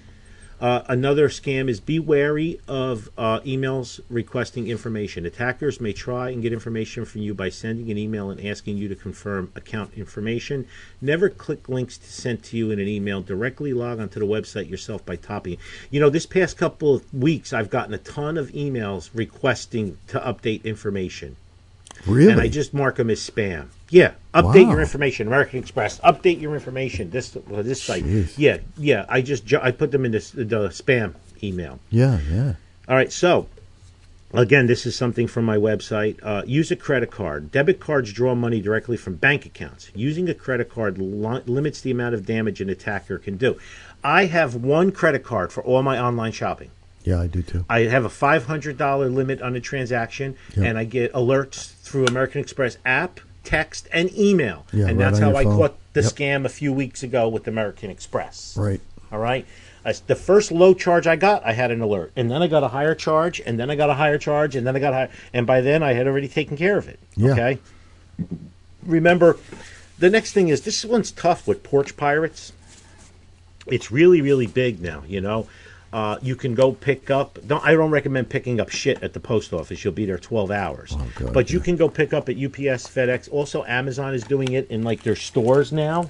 [0.61, 5.25] Uh, another scam is be wary of uh, emails requesting information.
[5.25, 8.89] Attackers may try and get information from you by sending an email and asking you
[8.89, 10.67] to confirm account information.
[11.01, 13.23] Never click links to sent to you in an email.
[13.23, 15.59] Directly log onto the website yourself by topping.
[15.91, 20.19] You know, this past couple of weeks, I've gotten a ton of emails requesting to
[20.19, 21.37] update information.
[22.07, 22.32] Really?
[22.32, 23.66] And I just mark them as spam.
[23.90, 24.70] Yeah, update Wow.
[24.72, 25.26] your information.
[25.26, 27.11] American Express, update your information.
[27.11, 28.05] This uh, this site.
[28.05, 28.34] Jeez.
[28.36, 29.07] Yeah, yeah.
[29.09, 31.78] I just ju- I put them in this, the spam email.
[31.90, 32.55] yeah, yeah.
[32.88, 33.46] All right, so
[34.34, 36.18] again, this is something from my website.
[36.22, 37.51] Uh, use a credit card.
[37.51, 39.90] Debit cards draw money directly from bank accounts.
[39.94, 43.59] Using a credit card li- limits the amount of damage an attacker can do.
[44.05, 46.70] I have one credit card for all my online shopping.
[47.09, 47.65] Yeah, I do too.
[47.71, 50.67] I have a five hundred dollar limit on a transaction, Yep.
[50.67, 54.67] and I get alerts through American Express app, text, and email.
[54.73, 55.57] Yeah, and right that's how I phone.
[55.57, 56.13] caught the Yep.
[56.13, 58.55] scam a few weeks ago with American Express.
[58.59, 58.81] Right.
[59.11, 59.47] All right.
[59.87, 62.63] I, the first low charge I got, I had an alert, and then I got
[62.63, 64.97] a higher charge, and then I got a higher charge, and then I got a
[64.97, 66.99] higher, and by then I had already taken care of it.
[67.17, 67.33] Yeah.
[67.33, 67.59] Okay.
[68.85, 69.39] Remember,
[69.99, 72.53] the next thing is this one's tough with porch pirates.
[73.67, 75.05] It's really, really big now.
[75.09, 75.47] You know,
[75.93, 77.39] uh, you can go pick up.
[77.47, 79.84] Don't I don't recommend picking up shit at the post office.
[79.84, 80.95] You'll be there twelve hours.
[80.97, 81.64] Oh, God, but you yeah.
[81.64, 83.30] can go pick up at UPS, FedEx.
[83.30, 86.09] Also, Amazon is doing it in like their stores now.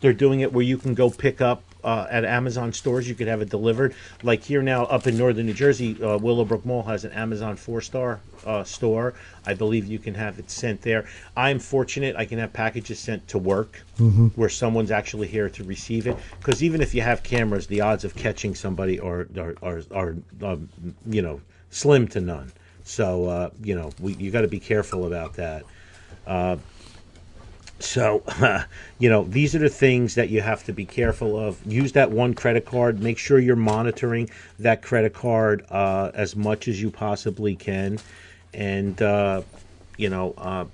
[0.00, 3.08] They're doing it where you can go pick up uh, at Amazon stores.
[3.08, 3.94] You could have it delivered.
[4.22, 7.80] Like here now, up in northern New Jersey, uh, Willowbrook Mall has an Amazon four
[7.80, 9.14] star uh, store.
[9.46, 11.06] I believe you can have it sent there.
[11.36, 13.82] I'm fortunate; I can have packages sent to work
[14.34, 16.16] where someone's actually here to receive it.
[16.38, 20.16] Because even if you have cameras, the odds of catching somebody are are are, are
[20.42, 20.68] um,
[21.06, 22.52] you know slim to none.
[22.84, 25.64] So uh, you know we, you got to be careful about that.
[27.84, 28.22] So,
[28.98, 31.64] you know, these are the things that you have to be careful of.
[31.70, 33.00] Use that one credit card.
[33.00, 37.98] Make sure you're monitoring that credit card uh, as much as you possibly can.
[38.52, 39.42] And, uh,
[39.96, 40.64] you know, uh,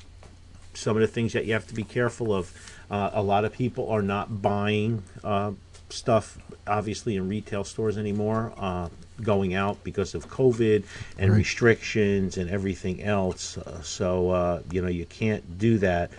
[0.74, 2.52] some of the things that you have to be careful of.
[2.90, 5.52] Uh, a lot of people are not buying uh,
[5.90, 8.88] stuff, obviously, in retail stores anymore, uh,
[9.22, 10.84] going out because of COVID
[11.18, 11.38] and Right.
[11.38, 13.58] restrictions and everything else.
[13.58, 16.11] Uh, so, uh, you know, you can't do that.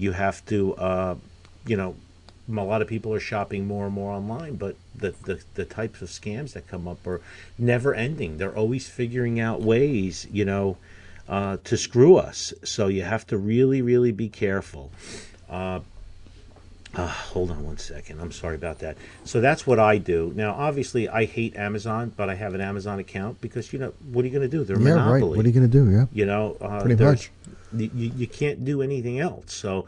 [0.00, 1.14] You have to, uh,
[1.66, 1.94] you know,
[2.48, 6.00] a lot of people are shopping more and more online, but the, the, the types
[6.00, 7.20] of scams that come up are
[7.58, 8.38] never ending.
[8.38, 10.78] They're always figuring out ways, you know,
[11.28, 12.54] uh, to screw us.
[12.64, 14.90] So you have to really, really be careful.
[15.50, 15.80] Uh,
[16.96, 18.20] uh, hold on one second.
[18.20, 18.96] I'm sorry about that.
[19.24, 20.32] So that's what I do.
[20.34, 24.24] Now, obviously, I hate Amazon, but I have an Amazon account because, you know, what
[24.24, 24.64] are you going to do?
[24.64, 25.22] They're a Yeah, monopoly.
[25.30, 25.36] right.
[25.36, 25.90] What are you going to do?
[25.90, 26.06] Yeah.
[26.12, 27.30] You know, uh, Pretty much.
[27.72, 29.52] You, you can't do anything else.
[29.54, 29.86] So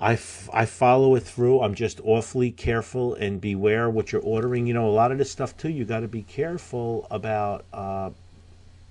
[0.00, 1.60] I, f- I follow it through.
[1.60, 4.66] I'm just awfully careful and beware what you're ordering.
[4.66, 5.68] You know, a lot of this stuff too.
[5.70, 8.10] You got to be careful about uh,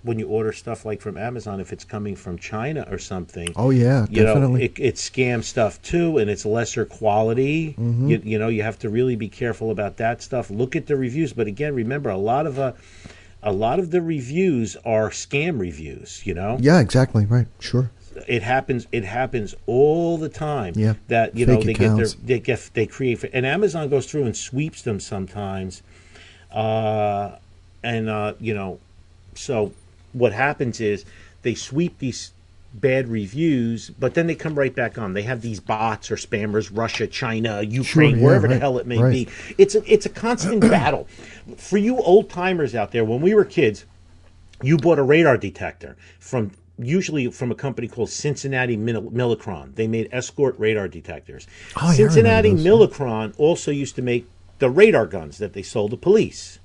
[0.05, 3.51] when you order stuff like from Amazon if it's coming from China or something.
[3.55, 7.73] Oh yeah, You know, it, it's scam stuff too, and it's lesser quality.
[7.73, 8.09] Mm-hmm.
[8.09, 10.51] You, you know, you have to really be careful about that stuff.
[10.51, 12.73] Look at the reviews, but again, remember a lot of uh,
[13.41, 16.21] a lot of the reviews are scam reviews.
[16.25, 17.25] You know, yeah, exactly.
[17.25, 17.47] Right.
[17.59, 17.89] Sure.
[18.27, 18.85] it happens.
[18.91, 20.73] It happens all the time.
[20.75, 20.93] Yeah.
[21.07, 24.25] that you know Fake they get their they get they create and Amazon goes through
[24.25, 25.81] and sweeps them sometimes,
[26.51, 27.37] uh,
[27.83, 28.79] and uh, you know,
[29.33, 29.73] so
[30.15, 31.05] what happens is
[31.41, 32.31] they sweep these
[32.73, 35.13] bad reviews, but then they come right back on.
[35.13, 38.97] They have these bots or spammers, Russia, China, Ukraine, yeah, wherever the hell it may
[38.97, 39.11] right.
[39.11, 39.27] be.
[39.57, 41.07] It's a it's a constant battle.
[41.57, 43.85] For you old timers out there, when we were kids,
[44.61, 49.75] you bought a radar detector from usually from a company called Cincinnati Mil- Milacron.
[49.75, 51.47] They made escort radar detectors.
[51.81, 54.27] Oh, Cincinnati Milacron also used to make
[54.59, 56.59] the radar guns that they sold to police.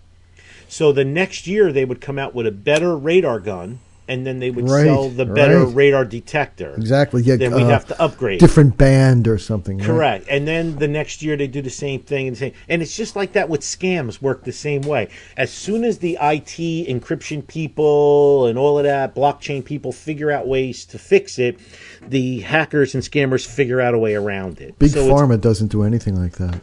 [0.70, 4.40] So the next year they would come out with a better radar gun and then
[4.40, 5.74] they would Right, sell the better right.
[5.74, 6.74] radar detector.
[6.74, 7.22] Exactly.
[7.22, 7.36] Yeah.
[7.36, 8.40] Then we'd uh, have to upgrade.
[8.40, 9.78] Different band or something.
[9.78, 9.86] right?
[9.86, 10.26] Correct.
[10.28, 13.14] And then the next year they do the same thing and same and it's just
[13.16, 15.08] like that with scams work the same way.
[15.36, 16.56] As soon as the IT
[16.88, 21.58] encryption people and all of that blockchain people figure out ways to fix it,
[22.00, 24.78] the hackers and scammers figure out a way around it.
[24.78, 26.60] Big So Pharma doesn't do anything like that.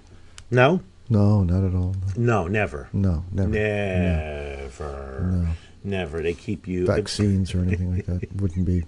[0.50, 0.82] No?
[1.10, 1.96] No, not at all.
[2.16, 2.90] No, never.
[2.92, 3.50] No, never.
[3.50, 5.48] Never.
[5.84, 6.22] Never.
[6.22, 6.86] They keep you.
[6.86, 8.84] Vaccines or anything like that wouldn't be.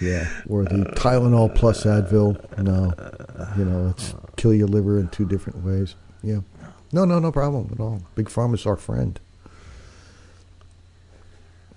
[0.00, 2.36] Yeah, or the Tylenol plus Advil.
[2.58, 2.92] No,
[3.56, 5.94] you know, it's kill your liver in two different ways.
[6.22, 6.40] Yeah,
[6.92, 8.02] no, no, no problem at all.
[8.14, 9.18] Big Pharma's our friend.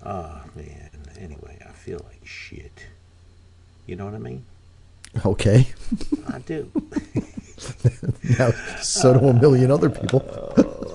[0.04, 0.90] Oh man.
[1.18, 2.86] Anyway, I feel like shit.
[3.86, 4.44] You know what I mean?
[5.24, 5.66] Okay,
[6.28, 6.70] I do.
[8.38, 8.50] now
[8.80, 10.24] so do a million other people.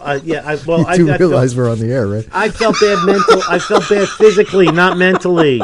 [0.02, 0.44] Uh, yeah.
[0.46, 2.28] I, well, You I, do I realize felt, we're on the air, right?
[2.32, 3.42] I felt bad mental.
[3.50, 5.62] I felt bad physically, not mentally.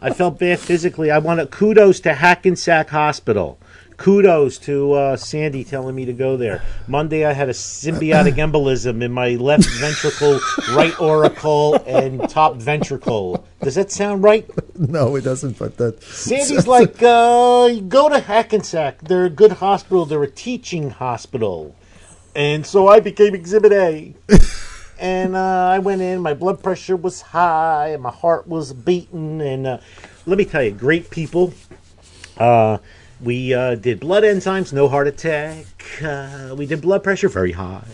[0.00, 1.10] I felt bad physically.
[1.10, 3.58] I want to kudos to Hackensack Hospital.
[4.02, 6.64] Kudos to uh, Sandy telling me to go there.
[6.88, 10.40] Monday, I had a symbiotic embolism in my left ventricle,
[10.72, 13.46] right auricle, and top ventricle.
[13.60, 14.50] Does that sound right?
[14.74, 15.56] No, it doesn't.
[15.58, 19.02] But that Sandy's like, uh, go to Hackensack.
[19.02, 20.04] They're a good hospital.
[20.06, 21.76] They're a teaching hospital.
[22.34, 24.14] And so I became Exhibit A.
[24.98, 26.20] and uh, I went in.
[26.20, 29.40] My blood pressure was high, and my heart was beating.
[29.40, 29.78] And uh,
[30.26, 31.52] let me tell you, great people.
[32.36, 32.78] Uh,
[33.22, 35.66] we uh, did blood enzymes, no heart attack.
[36.02, 37.84] Uh, we did blood pressure, very high.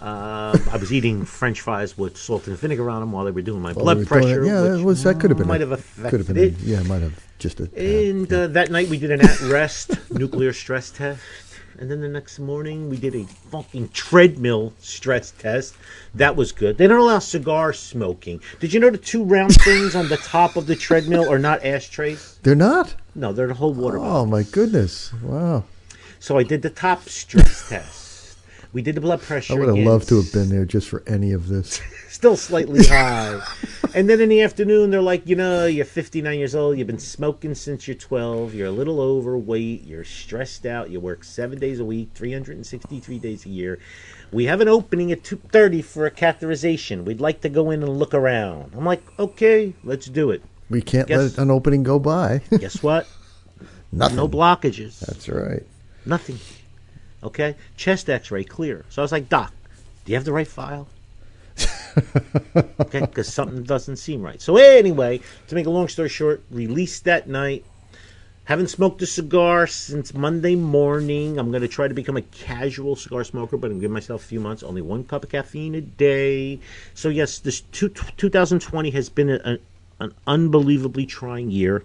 [0.00, 3.42] Um, I was eating French fries with salt and vinegar on them while they were
[3.42, 4.44] doing my blood pressure.
[4.44, 6.54] Yeah, that which was that could have been might a- have affected could have been
[6.54, 6.58] it.
[6.60, 7.64] Yeah, might have just a.
[7.76, 8.38] And yeah.
[8.38, 11.20] uh, that night we did an at rest nuclear stress test.
[11.78, 15.74] And then the next morning we did a fucking treadmill stress test.
[16.14, 16.78] That was good.
[16.78, 18.40] They don't allow cigar smoking.
[18.60, 21.64] Did you know the two round things on the top of the treadmill are not
[21.64, 22.38] ashtrays?
[22.42, 22.94] They're not.
[23.14, 24.16] No, they're the whole water oh, bottle.
[24.16, 25.12] Oh my goodness!
[25.22, 25.64] Wow,
[26.18, 28.01] So I did the top stress test.
[28.72, 29.52] We did the blood pressure.
[29.52, 29.86] I would have again.
[29.86, 31.80] loved to have been there just for any of this.
[32.08, 33.40] still slightly high.
[33.94, 36.98] and then in the afternoon, they're like, you know, you're 59 years old, you've been
[36.98, 41.80] smoking since you're 12, you're a little overweight, you're stressed out, you work seven days
[41.80, 43.78] a week, 363 days a year.
[44.30, 47.04] We have an opening at 2:30 for a catheterization.
[47.04, 48.72] We'd like to go in and look around.
[48.74, 50.42] I'm like, okay, let's do it.
[50.70, 52.40] We can't Guess- let an opening go by.
[52.58, 53.06] Guess what?
[53.92, 54.16] Nothing.
[54.16, 55.00] No blockages.
[55.00, 55.62] That's right.
[56.06, 56.38] Nothing.
[57.22, 57.56] Okay?
[57.76, 58.84] Chest x ray clear.
[58.90, 59.52] So I was like, Doc,
[60.04, 60.88] do you have the right file?
[62.80, 64.40] okay, because something doesn't seem right.
[64.40, 67.64] So, anyway, to make a long story short, released that night.
[68.44, 71.38] Haven't smoked a cigar since Monday morning.
[71.38, 74.26] I'm going to try to become a casual cigar smoker, but I'm giving myself a
[74.26, 74.64] few months.
[74.64, 76.58] Only one cup of caffeine a day.
[76.94, 79.58] So, yes, this two, 2020 has been a,
[80.00, 81.84] an unbelievably trying year.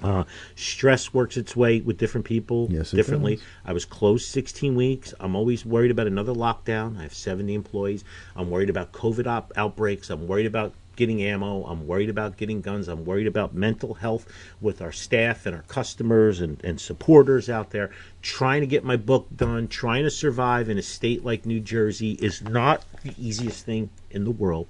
[0.00, 0.24] Uh,
[0.56, 3.36] stress works its way with different people Yes, differently.
[3.36, 3.44] does.
[3.64, 5.14] I was closed 16 weeks.
[5.20, 6.98] I'm always worried about another lockdown.
[6.98, 8.04] I have 70 employees.
[8.34, 10.10] I'm worried about COVID op- outbreaks.
[10.10, 11.64] I'm worried about getting ammo.
[11.64, 12.88] I'm worried about getting guns.
[12.88, 14.26] I'm worried about mental health
[14.60, 17.90] with our staff and our customers and, and supporters out there.
[18.22, 22.12] Trying to get my book done, trying to survive in a state like New Jersey
[22.12, 24.68] is not the easiest thing in the world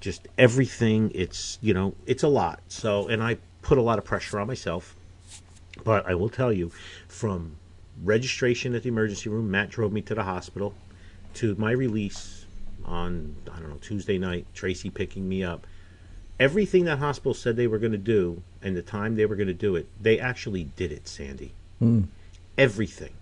[0.00, 4.04] just everything it's you know it's a lot so and i put a lot of
[4.04, 4.96] pressure on myself
[5.84, 6.70] but i will tell you
[7.08, 7.56] from
[8.02, 10.74] registration at the emergency room matt drove me to the hospital
[11.34, 12.46] to my release
[12.84, 15.66] on i don't know tuesday night tracy picking me up
[16.38, 19.48] everything that hospital said they were going to do and the time they were going
[19.48, 22.02] to do it they actually did it sandy hmm.
[22.56, 23.12] everything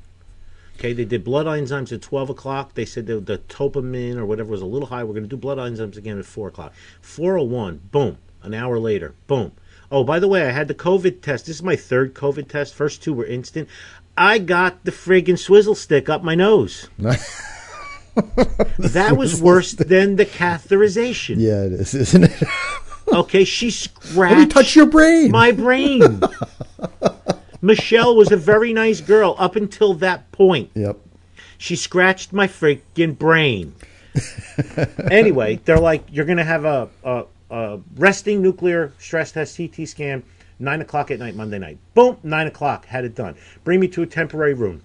[0.79, 2.75] Okay, they did blood enzymes at 12 o'clock.
[2.75, 5.03] They said the, the topamin or whatever was a little high.
[5.03, 6.73] We're going to do blood enzymes again at 4 o'clock.
[7.01, 8.19] 401, boom.
[8.43, 9.51] An hour later, boom.
[9.91, 11.47] Oh, by the way, I had the COVID test.
[11.47, 12.75] This is my third COVID test.
[12.75, 13.69] First two were instant.
[14.17, 16.89] I got the friggin' swizzle stick up my nose.
[16.99, 21.37] that was worse than the catheterization.
[21.39, 22.43] Yeah, it is, isn't it?
[23.13, 25.31] Okay, she scratched Let me touch your brain.
[25.31, 26.21] my brain.
[27.63, 30.71] Michelle was a very nice girl up until that point.
[30.75, 30.99] yep.
[31.57, 33.75] She scratched my freaking brain.
[35.11, 39.89] anyway, they're like, you're going to have a, a, a resting nuclear stress test CT
[39.89, 40.23] scan,
[40.59, 41.79] 9 o'clock at night, Monday night.
[41.95, 43.37] Boom, 9 o'clock, had it done.
[43.65, 44.83] Bring me to a temporary room.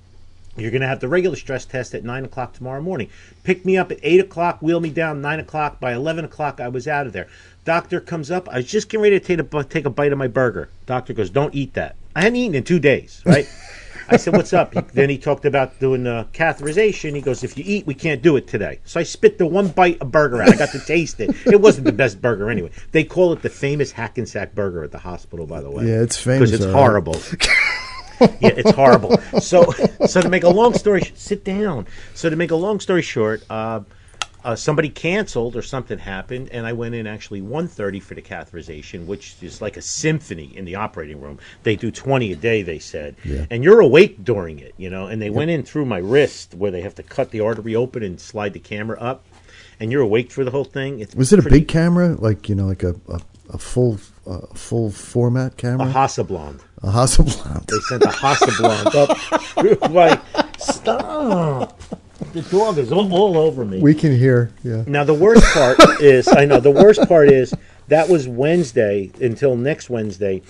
[0.56, 3.10] You're going to have the regular stress test at 9 o'clock tomorrow morning.
[3.44, 5.80] Pick me up at 8 o'clock, wheel me down 9 o'clock.
[5.80, 7.28] By 11 o'clock, I was out of there.
[7.66, 8.48] Doctor comes up.
[8.50, 10.70] I was just getting ready to take a, take a bite of my burger.
[10.86, 11.96] Doctor goes, Don't eat that.
[12.16, 13.48] I hadn't eaten in two days, right?
[14.14, 17.16] I said, "What's up?" He, then he talked about doing uh, catheterization.
[17.16, 19.70] He goes, "If you eat, we can't do it today." So I spit the one
[19.70, 20.50] bite of burger out.
[20.50, 21.36] I got to taste it.
[21.46, 22.72] It wasn't the best burger anyway.
[22.92, 25.88] They call it the famous Hackensack burger at the hospital, by the way.
[25.88, 26.80] Yeah, it's famous, because it's right.
[26.80, 27.16] horrible.
[28.40, 29.18] yeah, it's horrible.
[29.40, 29.72] So,
[30.08, 31.88] so to make a long story, sit down.
[32.14, 33.82] So to make a long story short, uh,
[34.44, 39.06] uh, somebody canceled or something happened, and I went in actually 1:30 for the catheterization,
[39.06, 41.40] which is like a symphony in the operating room.
[41.64, 43.46] They do 20 a day, they said, Yeah.
[43.50, 45.08] and you're awake during it, you know.
[45.08, 48.04] And they went in through my wrist where they have to cut the artery open
[48.04, 49.24] and slide the camera up,
[49.80, 51.00] and you're awake for the whole thing.
[51.00, 53.22] It's Was it a big camera, like you know, like a a,
[53.54, 55.88] a full uh, full format camera?
[55.88, 55.92] a?
[55.94, 56.60] Hasselblad?
[56.82, 57.66] A Hasselblad.
[57.68, 59.18] They sent a Hasselblad up
[59.56, 60.20] through my
[60.58, 61.80] stop.
[62.34, 63.80] The dog is all, all over me.
[63.80, 64.52] We can hear.
[64.64, 64.84] Yeah.
[64.88, 67.54] Now the worst part is I know the worst part is
[67.88, 70.42] that was Wednesday until next Wednesday.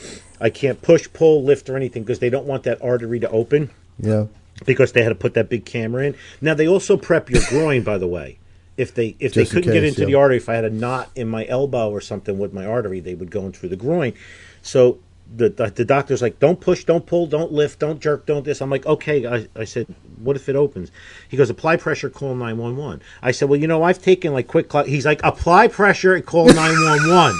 [0.42, 3.70] I can't push, pull, lift, or anything because they don't want that artery to open
[3.98, 4.26] Yeah.
[4.66, 6.16] because they had to put that big camera in.
[6.42, 8.40] Now they also prep your groin, by the way.
[8.76, 10.70] If they if Just they couldn't get case, into the artery, if I had a
[10.70, 13.76] knot in my elbow or something with my artery, they would go in through the
[13.76, 14.14] groin.
[14.62, 15.00] So
[15.36, 18.70] the the, doctor's like, "Don't push, don't pull, don't lift, don't jerk, don't this." I'm
[18.70, 19.88] like, "Okay." I, I said,
[20.20, 20.92] "What if it opens?"
[21.28, 24.72] He goes, "Apply pressure, call 911." I said, "Well, you know, I've taken like quick."
[24.72, 24.86] Cl-.
[24.86, 27.36] He's like, "Apply pressure and call 911."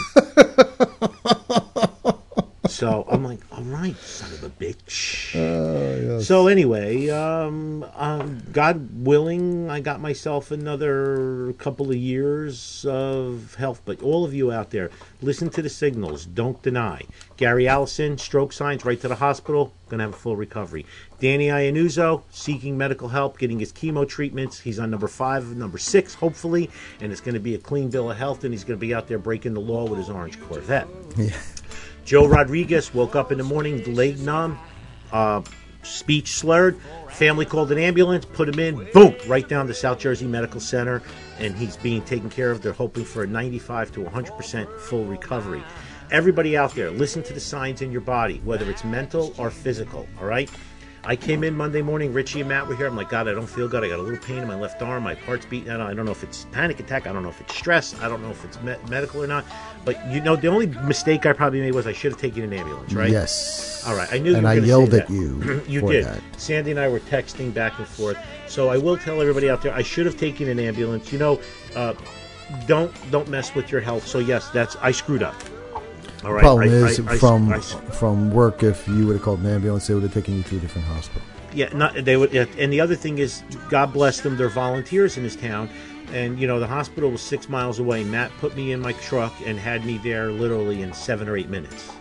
[2.74, 5.34] so I'm like, "All right, son of a bitch."
[6.22, 13.82] So anyway, um, um, God willing, I got myself another couple of years of health.
[13.86, 14.90] But all of you out there,
[15.22, 16.26] listen to the signals.
[16.26, 17.04] Don't deny.
[17.38, 19.74] Gary Allison, stroke signs, right to the hospital.
[19.90, 20.86] Gonna have a full recovery.
[21.20, 24.60] Danny Iannuzzo, seeking medical help, getting his chemo treatments.
[24.60, 26.70] He's on number five, number six, hopefully,
[27.00, 28.44] and it's going to be a clean bill of health.
[28.44, 30.88] And he's going to be out there breaking the law with his orange Corvette.
[32.06, 34.60] Joe Rodriguez woke up in the morning, leg numb,
[35.12, 35.42] uh,
[35.84, 36.78] speech slurred.
[37.10, 41.02] Family called an ambulance, put him in, boom, right down to South Jersey Medical Center,
[41.38, 42.62] and he's being taken care of.
[42.62, 45.64] They're hoping for a 95 to 100% full recovery.
[46.12, 50.08] Everybody out there, listen to the signs in your body, whether it's mental or physical,
[50.20, 50.50] all right?
[51.06, 52.14] I came in Monday morning.
[52.14, 52.88] Richie and Matt were here.
[52.88, 53.84] I'm like, God, I don't feel good.
[53.84, 55.04] I got a little pain in my left arm.
[55.04, 55.70] My heart's beating.
[55.70, 57.08] I don't, I don't know if it's panic attack.
[57.08, 58.00] I don't know if it's stress.
[58.02, 59.44] I don't know if it's me- medical or not.
[59.84, 62.54] But you know, the only mistake I probably made was I should have taken an
[62.54, 63.12] ambulance, right?
[63.12, 63.84] Yes.
[63.86, 64.12] All right.
[64.14, 65.62] I knew you And I yelled at you.
[65.68, 66.06] you for did.
[66.06, 66.22] That.
[66.38, 68.18] Sandy and I were texting back and forth.
[68.48, 71.12] So I will tell everybody out there, I should have taken an ambulance.
[71.12, 71.42] You know,
[71.76, 71.96] uh,
[72.66, 74.08] don't don't mess with your health.
[74.08, 75.36] So yes, that's I screwed up.
[76.26, 76.42] All right.
[76.42, 79.48] Problem I- is, I- I- from I- from work, if you would have called an
[79.48, 81.22] ambulance, they would have taken you to a different hospital.
[81.54, 82.34] yeah, not they would.
[82.34, 84.38] And the other thing is, God bless them.
[84.38, 85.70] They're volunteers in this town,
[86.12, 88.04] and you know the hospital was six miles away.
[88.04, 91.50] Matt put me in my truck and had me there literally in seven or eight
[91.50, 91.92] minutes.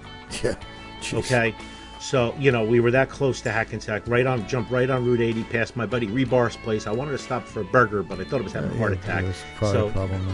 [0.42, 0.54] Yeah.
[1.02, 1.18] Jeez.
[1.18, 1.54] Okay.
[2.00, 5.20] So, you know, we were that close to Hackensack, right on, jump right on Route
[5.20, 6.88] 80 past my buddy Rebar's place.
[6.88, 8.92] I wanted to stop for a burger, but I thought it was having a heart
[8.92, 9.24] attack.
[9.60, 10.26] So, a problem.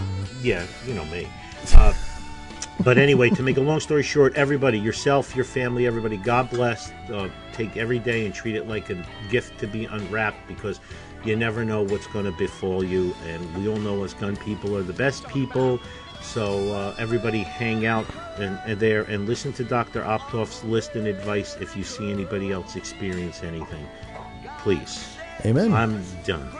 [0.43, 1.29] yeah, you know me.
[1.75, 1.93] Uh,
[2.85, 6.91] but anyway, to make a long story short, everybody, yourself, your family, everybody, God bless.
[7.13, 10.81] Uh, take every day and treat it like a gift to be unwrapped because
[11.25, 13.15] you never know what's going to befall you.
[13.27, 15.81] And we all know us gun people are the best people.
[16.23, 18.07] So uh, everybody hang out
[18.37, 20.03] and, and there and listen to Dr.
[20.03, 23.87] Optoff's list and advice if you see anybody else experience anything.
[24.59, 25.17] Please.
[25.45, 25.73] Amen.
[25.73, 26.51] I'm done.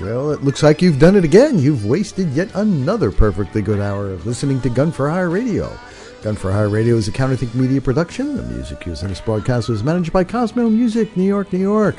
[0.00, 1.58] Well, it looks like you've done it again.
[1.58, 5.78] You've wasted yet another perfectly good hour of listening to Gun for Hire Radio.
[6.22, 8.36] Gun for Hire Radio is a Counterthink Media production.
[8.36, 11.96] The music used in this broadcast was managed by Cosmo Music, New York, New York.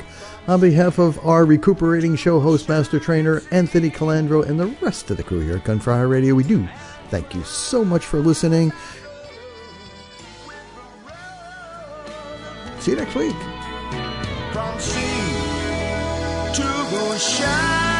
[0.48, 5.18] On behalf of our recuperating show host, master trainer Anthony Colandro, and the rest of
[5.18, 6.66] the crew here at Gun for Hire Radio, we do
[7.10, 8.72] thank you so much for listening.
[12.80, 13.34] See you next week.
[17.18, 17.93] Shine.